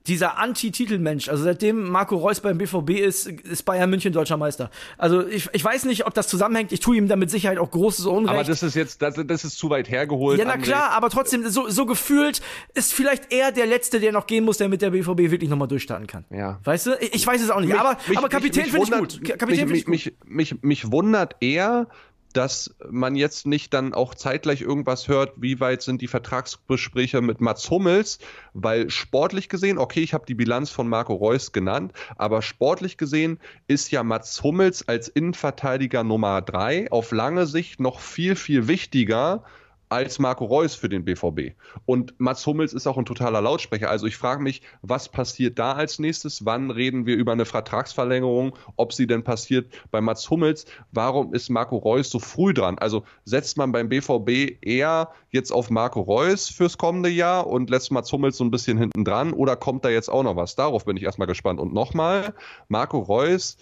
dieser 0.06 0.38
Anti-Titelmensch. 0.38 1.28
Also 1.28 1.44
seitdem 1.44 1.88
Marco 1.88 2.16
Reus 2.16 2.40
beim 2.40 2.58
BVB 2.58 2.90
ist, 2.90 3.26
ist 3.26 3.64
Bayern 3.64 3.90
München 3.90 4.12
deutscher 4.12 4.36
Meister. 4.36 4.70
Also 4.98 5.26
ich, 5.26 5.48
ich 5.52 5.64
weiß 5.64 5.84
nicht, 5.84 6.06
ob 6.06 6.14
das 6.14 6.28
zusammenhängt. 6.28 6.72
Ich 6.72 6.80
tue 6.80 6.96
ihm 6.96 7.08
da 7.08 7.16
mit 7.16 7.30
Sicherheit 7.30 7.58
auch 7.58 7.70
großes 7.70 8.06
Unrecht. 8.06 8.34
Aber 8.34 8.44
das 8.44 8.62
ist 8.62 8.74
jetzt, 8.74 9.02
das, 9.02 9.14
das 9.26 9.44
ist 9.44 9.58
zu 9.58 9.70
weit 9.70 9.90
hergeholt. 9.90 10.38
Ja, 10.38 10.44
na 10.44 10.56
klar, 10.56 10.90
aber 10.90 11.10
trotzdem, 11.10 11.48
so, 11.48 11.68
so 11.68 11.86
gefühlt 11.86 12.40
ist 12.74 12.92
vielleicht 12.92 13.32
er 13.32 13.52
der 13.52 13.66
Letzte, 13.66 14.00
der 14.00 14.12
noch 14.12 14.26
gehen 14.26 14.44
muss, 14.44 14.58
der 14.58 14.68
mit 14.68 14.82
der 14.82 14.90
BVB 14.90 15.30
wirklich 15.30 15.50
nochmal 15.50 15.68
durchstarten 15.68 16.06
kann. 16.06 16.24
Ja. 16.30 16.60
Weißt 16.64 16.86
du? 16.86 16.90
Ich 17.00 17.26
weiß 17.26 17.42
es 17.42 17.50
auch 17.50 17.60
nicht. 17.60 17.70
Mich, 17.70 17.80
aber, 17.80 17.96
mich, 18.06 18.18
aber 18.18 18.28
Kapitän 18.28 18.66
finde 18.66 18.84
ich 18.84 18.90
gut. 18.90 19.38
Kapitän 19.38 19.68
mich, 19.68 19.86
mich, 19.86 20.14
mich, 20.24 20.62
mich 20.62 20.92
wundert 20.92 21.36
eher, 21.40 21.88
dass 22.36 22.74
man 22.90 23.16
jetzt 23.16 23.46
nicht 23.46 23.72
dann 23.72 23.94
auch 23.94 24.14
zeitgleich 24.14 24.60
irgendwas 24.60 25.08
hört, 25.08 25.32
wie 25.36 25.58
weit 25.58 25.80
sind 25.80 26.02
die 26.02 26.06
Vertragsgespräche 26.06 27.22
mit 27.22 27.40
Mats 27.40 27.70
Hummels, 27.70 28.18
weil 28.52 28.90
sportlich 28.90 29.48
gesehen, 29.48 29.78
okay, 29.78 30.00
ich 30.02 30.12
habe 30.12 30.26
die 30.26 30.34
Bilanz 30.34 30.68
von 30.68 30.88
Marco 30.88 31.14
Reus 31.14 31.52
genannt, 31.52 31.92
aber 32.16 32.42
sportlich 32.42 32.98
gesehen 32.98 33.38
ist 33.68 33.90
ja 33.90 34.02
Mats 34.02 34.42
Hummels 34.42 34.86
als 34.86 35.08
Innenverteidiger 35.08 36.04
Nummer 36.04 36.42
drei 36.42 36.90
auf 36.90 37.10
lange 37.10 37.46
Sicht 37.46 37.80
noch 37.80 38.00
viel, 38.00 38.36
viel 38.36 38.68
wichtiger 38.68 39.42
als 39.88 40.18
Marco 40.18 40.44
Reus 40.44 40.74
für 40.74 40.88
den 40.88 41.04
BVB. 41.04 41.56
Und 41.84 42.14
Mats 42.18 42.46
Hummels 42.46 42.72
ist 42.72 42.86
auch 42.86 42.98
ein 42.98 43.04
totaler 43.04 43.40
Lautsprecher. 43.40 43.90
Also 43.90 44.06
ich 44.06 44.16
frage 44.16 44.42
mich, 44.42 44.62
was 44.82 45.08
passiert 45.08 45.58
da 45.58 45.72
als 45.72 45.98
nächstes? 45.98 46.44
Wann 46.44 46.70
reden 46.70 47.06
wir 47.06 47.16
über 47.16 47.32
eine 47.32 47.44
Vertragsverlängerung? 47.44 48.56
Ob 48.76 48.92
sie 48.92 49.06
denn 49.06 49.22
passiert 49.22 49.72
bei 49.90 50.00
Mats 50.00 50.28
Hummels? 50.30 50.66
Warum 50.92 51.32
ist 51.34 51.50
Marco 51.50 51.76
Reus 51.76 52.10
so 52.10 52.18
früh 52.18 52.52
dran? 52.52 52.78
Also 52.78 53.04
setzt 53.24 53.56
man 53.56 53.72
beim 53.72 53.88
BVB 53.88 54.58
eher 54.60 55.10
jetzt 55.30 55.52
auf 55.52 55.70
Marco 55.70 56.00
Reus 56.00 56.48
fürs 56.48 56.78
kommende 56.78 57.08
Jahr 57.08 57.46
und 57.46 57.70
lässt 57.70 57.92
Mats 57.92 58.10
Hummels 58.12 58.36
so 58.36 58.44
ein 58.44 58.50
bisschen 58.50 58.78
hinten 58.78 59.04
dran? 59.04 59.32
Oder 59.32 59.56
kommt 59.56 59.84
da 59.84 59.88
jetzt 59.88 60.08
auch 60.08 60.22
noch 60.22 60.36
was? 60.36 60.56
Darauf 60.56 60.84
bin 60.84 60.96
ich 60.96 61.04
erstmal 61.04 61.28
gespannt. 61.28 61.60
Und 61.60 61.72
nochmal, 61.72 62.34
Marco 62.68 62.98
Reus 62.98 63.56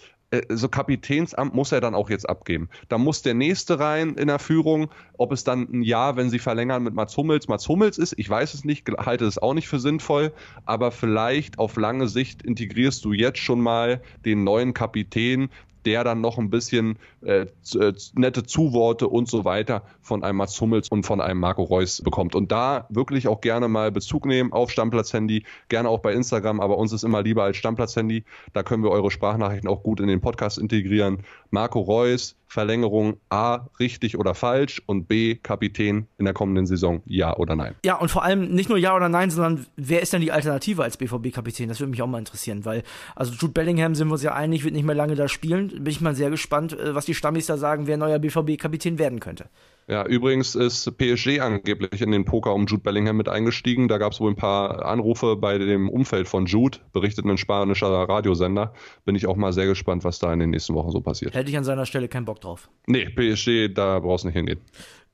so 0.49 0.69
Kapitänsamt 0.69 1.53
muss 1.53 1.71
er 1.71 1.81
dann 1.81 1.95
auch 1.95 2.09
jetzt 2.09 2.27
abgeben. 2.29 2.69
Da 2.89 2.97
muss 2.97 3.21
der 3.21 3.33
nächste 3.33 3.79
rein 3.79 4.15
in 4.15 4.27
der 4.27 4.39
Führung, 4.39 4.89
ob 5.17 5.31
es 5.31 5.43
dann 5.43 5.67
ein 5.71 5.81
Jahr, 5.81 6.15
wenn 6.15 6.29
sie 6.29 6.39
verlängern 6.39 6.83
mit 6.83 6.93
Mats 6.93 7.15
Hummels, 7.17 7.47
Mats 7.47 7.67
Hummels 7.67 7.97
ist, 7.97 8.13
ich 8.17 8.29
weiß 8.29 8.53
es 8.53 8.65
nicht, 8.65 8.87
halte 8.97 9.25
es 9.25 9.37
auch 9.37 9.53
nicht 9.53 9.67
für 9.67 9.79
sinnvoll, 9.79 10.33
aber 10.65 10.91
vielleicht 10.91 11.59
auf 11.59 11.75
lange 11.77 12.07
Sicht 12.07 12.41
integrierst 12.41 13.03
du 13.05 13.13
jetzt 13.13 13.39
schon 13.39 13.61
mal 13.61 14.01
den 14.25 14.43
neuen 14.43 14.73
Kapitän, 14.73 15.49
der 15.85 16.03
dann 16.03 16.21
noch 16.21 16.37
ein 16.37 16.49
bisschen 16.49 16.97
äh, 17.23 17.45
äh, 17.79 17.93
nette 18.13 18.43
Zuworte 18.43 19.07
und 19.07 19.27
so 19.27 19.45
weiter 19.45 19.83
von 20.01 20.23
einem 20.23 20.37
Mats 20.37 20.59
Hummels 20.59 20.89
und 20.89 21.03
von 21.03 21.21
einem 21.21 21.39
Marco 21.39 21.63
Reus 21.63 22.01
bekommt. 22.01 22.35
Und 22.35 22.51
da 22.51 22.85
wirklich 22.89 23.27
auch 23.27 23.41
gerne 23.41 23.67
mal 23.67 23.91
Bezug 23.91 24.25
nehmen 24.25 24.51
auf 24.51 24.71
Stammplatz-Handy, 24.71 25.45
gerne 25.69 25.89
auch 25.89 25.99
bei 25.99 26.13
Instagram, 26.13 26.59
aber 26.59 26.77
uns 26.77 26.91
ist 26.93 27.03
immer 27.03 27.21
lieber 27.21 27.43
als 27.43 27.57
Stammplatz-Handy. 27.57 28.23
Da 28.53 28.63
können 28.63 28.83
wir 28.83 28.91
eure 28.91 29.11
Sprachnachrichten 29.11 29.69
auch 29.69 29.83
gut 29.83 29.99
in 29.99 30.07
den 30.07 30.21
Podcast 30.21 30.57
integrieren. 30.57 31.19
Marco 31.55 31.79
Reus, 31.79 32.35
Verlängerung 32.47 33.15
A, 33.29 33.67
richtig 33.79 34.17
oder 34.17 34.35
falsch 34.35 34.81
und 34.87 35.07
B, 35.07 35.35
Kapitän 35.35 36.05
in 36.17 36.25
der 36.25 36.33
kommenden 36.33 36.65
Saison, 36.65 37.01
ja 37.05 37.33
oder 37.37 37.55
nein. 37.55 37.75
Ja, 37.85 37.95
und 37.95 38.11
vor 38.11 38.23
allem 38.23 38.53
nicht 38.53 38.67
nur 38.67 38.77
ja 38.77 38.93
oder 38.93 39.07
nein, 39.07 39.31
sondern 39.31 39.65
wer 39.77 40.01
ist 40.01 40.11
denn 40.11 40.19
die 40.19 40.33
Alternative 40.33 40.83
als 40.83 40.97
BVB-Kapitän? 40.97 41.69
Das 41.69 41.79
würde 41.79 41.91
mich 41.91 42.01
auch 42.01 42.07
mal 42.07 42.19
interessieren, 42.19 42.65
weil, 42.65 42.83
also 43.15 43.31
Jude 43.31 43.53
Bellingham 43.53 43.95
sind 43.95 44.09
wir 44.09 44.13
uns 44.13 44.23
ja 44.23 44.33
einig, 44.33 44.65
wird 44.65 44.73
nicht 44.73 44.83
mehr 44.83 44.95
lange 44.95 45.15
da 45.15 45.29
spielen. 45.29 45.69
Bin 45.69 45.87
ich 45.87 46.01
mal 46.01 46.13
sehr 46.13 46.29
gespannt, 46.29 46.77
äh, 46.77 46.93
was 46.93 47.05
die 47.05 47.13
Stammis 47.13 47.45
da 47.45 47.55
sagen, 47.55 47.87
wer 47.87 47.95
neuer 47.95 48.19
BVB-Kapitän 48.19 48.99
werden 48.99 49.21
könnte. 49.21 49.45
Ja, 49.87 50.03
übrigens 50.05 50.55
ist 50.55 50.97
PSG 50.97 51.39
angeblich 51.41 52.01
in 52.01 52.11
den 52.11 52.25
Poker 52.25 52.53
um 52.53 52.65
Jude 52.65 52.81
Bellingham 52.81 53.17
mit 53.17 53.29
eingestiegen. 53.29 53.87
Da 53.87 53.99
gab 53.99 54.13
es 54.13 54.19
wohl 54.19 54.31
ein 54.31 54.35
paar 54.35 54.83
Anrufe 54.83 55.35
bei 55.35 55.59
dem 55.59 55.89
Umfeld 55.89 56.27
von 56.27 56.47
Jude, 56.47 56.79
berichtet 56.91 57.25
ein 57.25 57.37
spanischer 57.37 57.87
Radiosender. 57.87 58.73
Bin 59.05 59.15
ich 59.15 59.27
auch 59.27 59.35
mal 59.35 59.53
sehr 59.53 59.67
gespannt, 59.67 60.03
was 60.03 60.17
da 60.17 60.33
in 60.33 60.39
den 60.39 60.49
nächsten 60.49 60.73
Wochen 60.73 60.89
so 60.89 61.01
passiert. 61.01 61.35
Hätte 61.35 61.51
ich 61.51 61.57
an 61.57 61.63
seiner 61.63 61.85
Stelle 61.85 62.07
keinen 62.07 62.25
Bock 62.25 62.41
drauf. 62.41 62.69
Nee, 62.87 63.09
PSG, 63.09 63.73
da 63.73 63.99
brauchst 63.99 64.23
du 64.23 64.29
nicht 64.29 64.37
hingehen. 64.37 64.59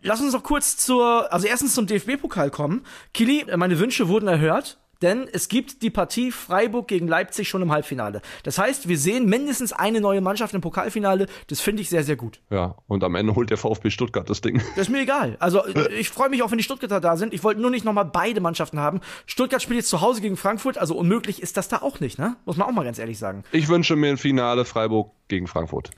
Lass 0.04 0.22
uns 0.22 0.34
noch 0.34 0.44
kurz 0.44 0.78
zur, 0.78 1.32
also 1.32 1.48
erstens 1.48 1.76
zum 1.76 1.86
DFB-Pokal 1.86 2.50
kommen. 2.50 2.86
Kili, 3.14 3.46
meine 3.56 3.78
Wünsche 3.78 4.08
wurden 4.08 4.28
erhört 4.28 4.80
denn 5.02 5.28
es 5.32 5.48
gibt 5.48 5.82
die 5.82 5.90
Partie 5.90 6.32
Freiburg 6.32 6.88
gegen 6.88 7.08
Leipzig 7.08 7.50
schon 7.50 7.62
im 7.62 7.72
Halbfinale. 7.72 8.22
Das 8.44 8.58
heißt, 8.58 8.88
wir 8.88 8.98
sehen 8.98 9.26
mindestens 9.26 9.74
eine 9.74 10.02
neue 10.02 10.22
Mannschaft 10.22 10.54
im 10.54 10.62
Pokalfinale. 10.62 11.28
Das 11.48 11.62
finde 11.62 11.82
ich 11.82 11.90
sehr, 11.90 12.04
sehr 12.04 12.16
gut. 12.16 12.40
Ja, 12.50 12.76
und 12.88 13.04
am 13.04 13.16
Ende 13.16 13.36
holt 13.36 13.50
der 13.50 13.58
VfB 13.58 13.90
Stuttgart 13.90 14.30
das 14.30 14.42
Ding. 14.42 14.62
Das 14.76 14.88
ist 14.88 14.90
mir 14.90 15.02
egal. 15.02 15.38
Also 15.40 15.66
ich 15.98 16.10
freue 16.10 16.30
mich 16.30 16.44
auch, 16.44 16.52
wenn 16.52 16.58
die 16.58 16.64
Stuttgarter 16.64 17.00
da 17.00 17.18
sind. 17.18 17.34
Ich 17.34 17.44
wollte 17.44 17.62
nur 17.62 17.72
nicht 17.72 17.86
nochmal 17.86 18.06
beide 18.06 18.42
Mannschaften 18.42 18.80
haben. 18.80 19.02
Stuttgart 19.26 19.62
spielt 19.62 19.78
jetzt 19.78 19.90
zu 19.90 20.02
Hause 20.02 20.22
gegen 20.22 20.38
Frankfurt, 20.38 20.78
also 20.78 20.96
unmöglich 20.96 21.42
ist 21.42 21.58
das 21.58 21.68
da 21.68 21.78
auch 21.82 22.00
nicht, 22.00 22.20
ne? 22.20 22.36
Muss 22.46 22.58
man 22.58 22.68
auch 22.68 22.72
mal 22.72 22.84
ganz 22.84 23.00
ehrlich 23.00 23.18
sagen. 23.18 23.44
Ich 23.52 23.68
wünsche 23.68 23.96
mir 23.96 24.10
ein 24.10 24.18
Finale 24.18 24.66
Freiburg 24.66 25.12
gegen 25.28 25.48
Frankfurt. 25.48 25.92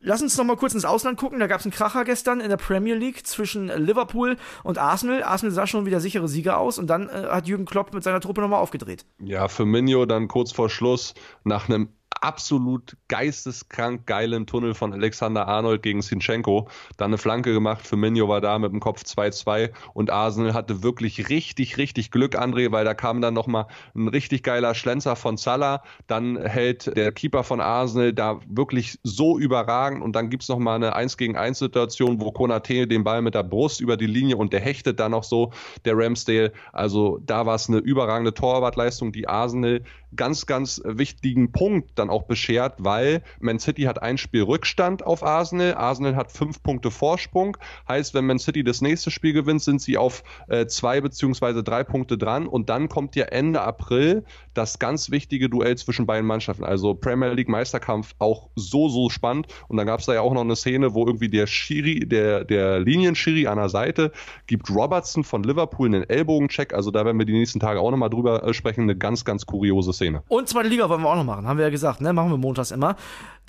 Lass 0.00 0.22
uns 0.22 0.36
noch 0.36 0.44
mal 0.44 0.56
kurz 0.56 0.74
ins 0.74 0.84
Ausland 0.84 1.18
gucken. 1.18 1.40
Da 1.40 1.48
gab 1.48 1.60
es 1.60 1.66
einen 1.66 1.72
Kracher 1.72 2.04
gestern 2.04 2.40
in 2.40 2.48
der 2.48 2.56
Premier 2.56 2.94
League 2.94 3.26
zwischen 3.26 3.66
Liverpool 3.68 4.36
und 4.62 4.78
Arsenal. 4.78 5.24
Arsenal 5.24 5.52
sah 5.52 5.66
schon 5.66 5.86
wieder 5.86 6.00
sichere 6.00 6.28
Sieger 6.28 6.58
aus 6.58 6.78
und 6.78 6.86
dann 6.86 7.08
äh, 7.08 7.26
hat 7.28 7.48
Jürgen 7.48 7.64
Klopp 7.64 7.92
mit 7.92 8.04
seiner 8.04 8.20
Truppe 8.20 8.40
nochmal 8.40 8.60
aufgedreht. 8.60 9.04
Ja, 9.18 9.48
für 9.48 9.66
Minio 9.66 10.06
dann 10.06 10.28
kurz 10.28 10.52
vor 10.52 10.70
Schluss 10.70 11.14
nach 11.42 11.68
einem 11.68 11.88
absolut 12.20 12.96
geisteskrank 13.08 14.06
geilen 14.06 14.46
Tunnel 14.46 14.74
von 14.74 14.92
Alexander 14.92 15.48
Arnold 15.48 15.82
gegen 15.82 16.02
Sinchenko. 16.02 16.68
Dann 16.96 17.10
eine 17.10 17.18
Flanke 17.18 17.52
gemacht, 17.52 17.86
für 17.86 17.96
Minjo 17.96 18.28
war 18.28 18.40
da 18.40 18.58
mit 18.58 18.72
dem 18.72 18.80
Kopf 18.80 19.02
2-2 19.02 19.70
und 19.94 20.10
Arsenal 20.10 20.54
hatte 20.54 20.82
wirklich 20.82 21.28
richtig, 21.28 21.78
richtig 21.78 22.10
Glück, 22.10 22.36
André, 22.36 22.72
weil 22.72 22.84
da 22.84 22.94
kam 22.94 23.20
dann 23.20 23.34
nochmal 23.34 23.66
ein 23.94 24.08
richtig 24.08 24.42
geiler 24.42 24.74
Schlenzer 24.74 25.16
von 25.16 25.36
Salah. 25.36 25.82
Dann 26.06 26.36
hält 26.36 26.96
der 26.96 27.12
Keeper 27.12 27.44
von 27.44 27.60
Arsenal 27.60 28.12
da 28.12 28.40
wirklich 28.48 28.98
so 29.02 29.38
überragend 29.38 30.02
und 30.02 30.14
dann 30.14 30.30
gibt 30.30 30.42
es 30.42 30.48
nochmal 30.48 30.76
eine 30.76 30.94
1 30.94 31.16
gegen 31.16 31.36
1 31.36 31.58
Situation, 31.58 32.20
wo 32.20 32.32
Konate 32.32 32.86
den 32.86 33.04
Ball 33.04 33.22
mit 33.22 33.34
der 33.34 33.42
Brust 33.42 33.80
über 33.80 33.96
die 33.96 34.06
Linie 34.06 34.36
und 34.36 34.52
der 34.52 34.60
hechtet 34.60 35.00
dann 35.00 35.12
noch 35.12 35.24
so, 35.24 35.52
der 35.84 35.96
Ramsdale. 35.96 36.52
Also 36.72 37.18
da 37.24 37.46
war 37.46 37.54
es 37.54 37.68
eine 37.68 37.78
überragende 37.78 38.34
Torwartleistung, 38.34 39.12
die 39.12 39.28
Arsenal 39.28 39.82
ganz, 40.16 40.46
ganz 40.46 40.80
wichtigen 40.84 41.52
Punkt 41.52 41.90
dann 41.96 42.07
auch 42.10 42.24
beschert, 42.24 42.74
weil 42.78 43.22
Man 43.40 43.58
City 43.58 43.82
hat 43.82 44.02
ein 44.02 44.18
Spiel 44.18 44.42
Rückstand 44.42 45.04
auf 45.04 45.22
Arsenal. 45.22 45.74
Arsenal 45.74 46.16
hat 46.16 46.32
fünf 46.32 46.62
Punkte 46.62 46.90
Vorsprung. 46.90 47.56
Heißt, 47.88 48.14
wenn 48.14 48.26
Man 48.26 48.38
City 48.38 48.64
das 48.64 48.80
nächste 48.80 49.10
Spiel 49.10 49.32
gewinnt, 49.32 49.62
sind 49.62 49.80
sie 49.80 49.96
auf 49.96 50.22
äh, 50.48 50.66
zwei 50.66 51.00
beziehungsweise 51.00 51.62
drei 51.62 51.84
Punkte 51.84 52.18
dran. 52.18 52.46
Und 52.46 52.68
dann 52.68 52.88
kommt 52.88 53.16
ja 53.16 53.26
Ende 53.26 53.60
April 53.60 54.24
das 54.54 54.78
ganz 54.78 55.10
wichtige 55.10 55.48
Duell 55.48 55.76
zwischen 55.76 56.06
beiden 56.06 56.26
Mannschaften. 56.26 56.64
Also 56.64 56.94
Premier 56.94 57.32
League 57.32 57.48
Meisterkampf 57.48 58.14
auch 58.18 58.48
so, 58.56 58.88
so 58.88 59.08
spannend. 59.08 59.46
Und 59.68 59.76
dann 59.76 59.86
gab 59.86 60.00
es 60.00 60.06
da 60.06 60.14
ja 60.14 60.20
auch 60.20 60.34
noch 60.34 60.42
eine 60.42 60.56
Szene, 60.56 60.94
wo 60.94 61.06
irgendwie 61.06 61.28
der 61.28 61.46
Schiri, 61.46 62.00
der, 62.00 62.44
der 62.44 62.80
Linienschiri 62.80 63.46
an 63.46 63.58
der 63.58 63.68
Seite 63.68 64.12
gibt 64.46 64.70
Robertson 64.70 65.24
von 65.24 65.42
Liverpool 65.42 65.86
einen 65.86 66.08
Ellbogencheck. 66.08 66.74
Also 66.74 66.90
da 66.90 67.04
werden 67.04 67.18
wir 67.18 67.26
die 67.26 67.32
nächsten 67.32 67.60
Tage 67.60 67.80
auch 67.80 67.90
nochmal 67.90 68.10
drüber 68.10 68.42
äh, 68.42 68.52
sprechen. 68.52 68.82
Eine 68.82 68.96
ganz, 68.96 69.24
ganz 69.24 69.46
kuriose 69.46 69.92
Szene. 69.92 70.22
Und 70.28 70.48
zweite 70.48 70.68
Liga 70.68 70.88
wollen 70.88 71.02
wir 71.02 71.10
auch 71.10 71.16
noch 71.16 71.24
machen, 71.24 71.46
haben 71.46 71.58
wir 71.58 71.64
ja 71.64 71.70
gesagt. 71.70 71.97
Gesagt, 71.98 72.00
ne? 72.00 72.12
Machen 72.12 72.30
wir 72.30 72.38
montags 72.38 72.70
immer. 72.70 72.96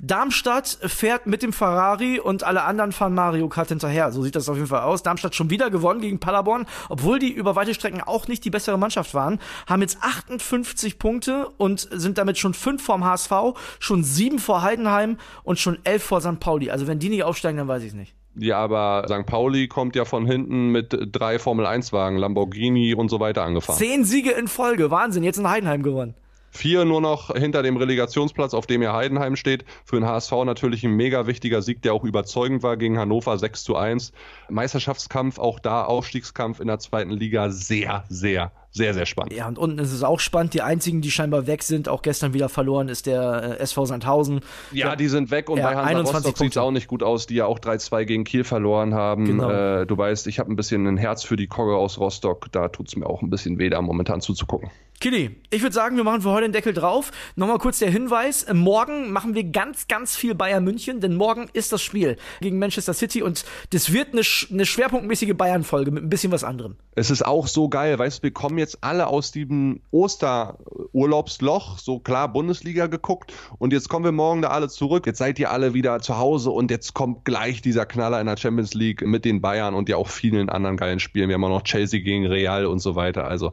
Darmstadt 0.02 0.80
fährt 0.84 1.28
mit 1.28 1.44
dem 1.44 1.52
Ferrari 1.52 2.20
und 2.20 2.44
alle 2.44 2.64
anderen 2.64 2.94
fahren 2.94 3.14
Mario 3.14 3.50
Kart 3.50 3.68
hinterher. 3.68 4.14
So 4.14 4.24
sieht 4.24 4.36
das 4.36 4.48
auf 4.48 4.56
jeden 4.56 4.70
Fall 4.70 4.84
aus. 4.84 5.04
Darmstadt 5.04 5.36
schon 5.36 5.50
wieder 5.50 5.70
gewonnen 5.70 6.00
gegen 6.00 6.20
Paderborn, 6.20 6.68
obwohl 6.88 7.20
die 7.20 7.32
über 7.32 7.58
weite 7.58 7.74
Strecken 7.74 8.02
auch 8.02 8.30
nicht 8.30 8.46
die 8.46 8.50
bessere 8.50 8.78
Mannschaft 8.78 9.14
waren. 9.14 9.40
Haben 9.68 9.82
jetzt 9.82 9.98
58 10.02 11.00
Punkte 11.00 11.50
und 11.58 11.88
sind 11.92 12.18
damit 12.18 12.38
schon 12.38 12.54
fünf 12.54 12.82
vorm 12.82 13.04
HSV, 13.04 13.32
schon 13.80 14.04
sieben 14.04 14.40
vor 14.40 14.62
Heidenheim 14.62 15.18
und 15.44 15.60
schon 15.60 15.78
elf 15.84 16.04
vor 16.04 16.22
St. 16.22 16.40
Pauli. 16.40 16.72
Also 16.72 16.88
wenn 16.88 17.00
die 17.00 17.10
nicht 17.10 17.24
aufsteigen, 17.24 17.58
dann 17.58 17.68
weiß 17.68 17.84
ich 17.84 17.90
es 17.90 17.96
nicht. 17.96 18.16
Ja, 18.36 18.58
aber 18.58 19.06
St. 19.10 19.26
Pauli 19.26 19.68
kommt 19.68 19.98
ja 19.98 20.06
von 20.06 20.26
hinten 20.26 20.70
mit 20.70 20.96
drei 21.12 21.40
Formel-1-Wagen, 21.40 22.16
Lamborghini 22.16 22.94
und 22.94 23.10
so 23.10 23.20
weiter 23.20 23.44
angefahren. 23.44 23.78
Zehn 23.78 24.06
Siege 24.06 24.32
in 24.32 24.48
Folge, 24.48 24.92
Wahnsinn, 24.92 25.24
jetzt 25.24 25.40
in 25.40 25.50
Heidenheim 25.50 25.84
gewonnen. 25.84 26.16
Vier 26.52 26.86
nur 26.86 27.02
noch 27.02 27.34
hinter 27.34 27.64
dem 27.64 27.78
Relegationsplatz, 27.78 28.54
auf 28.54 28.66
dem 28.66 28.82
ja 28.82 28.94
Heidenheim 28.94 29.36
steht. 29.36 29.66
Für 29.86 29.98
den 29.98 30.06
HSV 30.06 30.32
natürlich 30.46 30.84
ein 30.84 30.96
mega 30.96 31.28
wichtiger 31.28 31.62
Sieg, 31.62 31.82
der 31.82 31.94
auch 31.94 32.04
überzeugend 32.04 32.64
war 32.64 32.76
gegen 32.78 32.98
Hannover 32.98 33.38
6 33.38 33.64
zu 33.64 33.76
1. 33.76 34.12
Meisterschaftskampf, 34.50 35.38
auch 35.38 35.60
da 35.60 35.86
Aufstiegskampf 35.86 36.60
in 36.60 36.68
der 36.68 36.80
zweiten 36.80 37.12
Liga 37.12 37.52
sehr, 37.52 38.04
sehr, 38.10 38.52
sehr, 38.71 38.93
sehr 38.93 39.05
spannend. 39.05 39.34
Ja, 39.34 39.47
und 39.47 39.58
unten 39.58 39.79
ist 39.79 39.91
es 39.91 40.03
auch 40.03 40.19
spannend. 40.19 40.53
Die 40.53 40.62
einzigen, 40.62 41.01
die 41.01 41.10
scheinbar 41.10 41.47
weg 41.47 41.63
sind, 41.63 41.89
auch 41.89 42.01
gestern 42.01 42.34
wieder 42.34 42.49
verloren, 42.49 42.88
ist 42.88 43.08
der 43.08 43.58
äh, 43.60 43.63
SV 43.63 43.86
Sandhausen. 43.86 44.41
Ja, 44.71 44.89
ja, 44.89 44.95
die 44.95 45.08
sind 45.08 45.32
weg 45.32 45.49
und 45.49 45.58
ja, 45.58 45.71
bei 45.71 45.75
Hansa 45.75 46.12
Rostock 46.12 46.38
sieht 46.38 46.51
es 46.51 46.58
auch 46.58 46.71
nicht 46.71 46.88
gut 46.88 47.01
aus, 47.01 47.25
die 47.25 47.36
ja 47.36 47.45
auch 47.45 47.60
3-2 47.60 48.05
gegen 48.05 48.23
Kiel 48.23 48.43
verloren 48.43 48.93
haben. 48.93 49.25
Genau. 49.25 49.49
Äh, 49.49 49.86
du 49.88 49.97
weißt, 49.97 50.27
ich 50.27 50.39
habe 50.39 50.51
ein 50.51 50.55
bisschen 50.55 50.86
ein 50.86 50.97
Herz 50.97 51.23
für 51.23 51.36
die 51.36 51.47
Kogge 51.47 51.75
aus 51.75 51.99
Rostock. 51.99 52.51
Da 52.51 52.67
tut 52.67 52.89
es 52.89 52.95
mir 52.95 53.08
auch 53.08 53.21
ein 53.21 53.29
bisschen 53.29 53.58
weh, 53.58 53.69
da 53.69 53.82
momentan 53.82 54.21
zuzugucken. 54.21 54.69
Kili, 54.99 55.38
ich 55.49 55.62
würde 55.62 55.73
sagen, 55.73 55.95
wir 55.95 56.03
machen 56.03 56.23
für 56.23 56.32
heute 56.32 56.47
den 56.47 56.51
Deckel 56.51 56.73
drauf. 56.73 57.12
Nochmal 57.38 57.58
kurz 57.58 57.79
der 57.79 57.89
Hinweis. 57.89 58.45
Morgen 58.53 59.13
machen 59.13 59.34
wir 59.34 59.45
ganz, 59.45 59.88
ganz 59.88 60.17
viel 60.17 60.36
Bayern 60.36 60.62
München, 60.65 60.99
denn 60.99 61.15
morgen 61.15 61.49
ist 61.53 61.71
das 61.71 61.82
Spiel 61.82 62.17
gegen 62.41 62.60
Manchester 62.60 62.93
City 62.93 63.21
und 63.21 63.45
das 63.69 63.93
wird 63.93 64.10
eine, 64.12 64.23
eine 64.51 64.65
schwerpunktmäßige 64.65 65.36
Bayern-Folge 65.36 65.91
mit 65.91 66.03
ein 66.03 66.10
bisschen 66.10 66.34
was 66.34 66.43
anderem. 66.43 66.75
Es 66.95 67.10
ist 67.10 67.25
auch 67.25 67.47
so 67.47 67.69
geil, 67.69 67.97
weißt 67.97 68.19
du, 68.19 68.23
wir 68.23 68.32
kommen 68.32 68.58
jetzt 68.60 68.84
alle 68.84 69.08
aus 69.08 69.32
diesem 69.32 69.82
Osterurlaubsloch, 69.91 71.80
so 71.80 72.00
klar 72.00 72.32
Bundesliga 72.32 72.88
geguckt 72.88 73.34
und 73.58 73.74
jetzt 73.74 73.89
kommen 73.89 74.06
wir 74.06 74.12
morgen 74.12 74.41
da 74.41 74.50
alle 74.50 74.69
zurück. 74.69 75.08
Jetzt 75.08 75.17
seid 75.17 75.39
ihr 75.39 75.52
alle 75.52 75.74
wieder 75.74 76.00
zu 76.02 76.17
Hause 76.17 76.52
und 76.52 76.69
jetzt 76.69 76.93
kommt 76.93 77.26
gleich 77.26 77.62
dieser 77.62 77.86
Knaller 77.86 78.19
in 78.19 78.28
der 78.28 78.38
Champions 78.38 78.74
League 78.74 79.02
mit 79.02 79.26
den 79.26 79.41
Bayern 79.41 79.74
und 79.74 79.89
ja 79.89 79.98
auch 79.98 80.08
vielen 80.08 80.50
anderen 80.50 80.78
geilen 80.78 81.00
Spielen. 81.00 81.30
Wir 81.30 81.36
haben 81.36 81.43
auch 81.45 81.50
noch 81.50 81.63
Chelsea 81.63 82.02
gegen 82.02 82.28
Real 82.28 82.65
und 82.65 82.80
so 82.80 82.95
weiter. 82.95 83.26
Also 83.26 83.52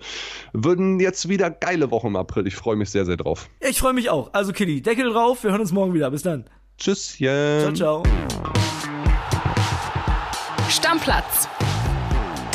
würden 0.53 1.01
jetzt 1.01 1.29
wieder 1.29 1.51
geile 1.51 1.91
Woche 1.91 2.07
im 2.07 2.17
April. 2.17 2.47
Ich 2.47 2.57
freue 2.57 2.77
mich 2.77 2.91
sehr, 2.91 3.05
sehr 3.05 3.17
drauf. 3.17 3.49
Ich 3.61 3.79
freue 3.79 3.93
mich 3.93 4.11
auch. 4.11 4.33
Also, 4.33 4.53
Kitty, 4.53 4.83
Deckel 4.83 5.13
drauf. 5.13 5.43
Wir 5.45 5.51
hören 5.51 5.61
uns 5.61 5.73
morgen 5.73 5.95
wieder. 5.95 6.11
Bis 6.11 6.23
dann. 6.23 6.45
Tschüsschen. 6.79 7.75
Ciao, 7.75 8.03
ciao. 8.03 8.03
Stammplatz. 10.69 11.49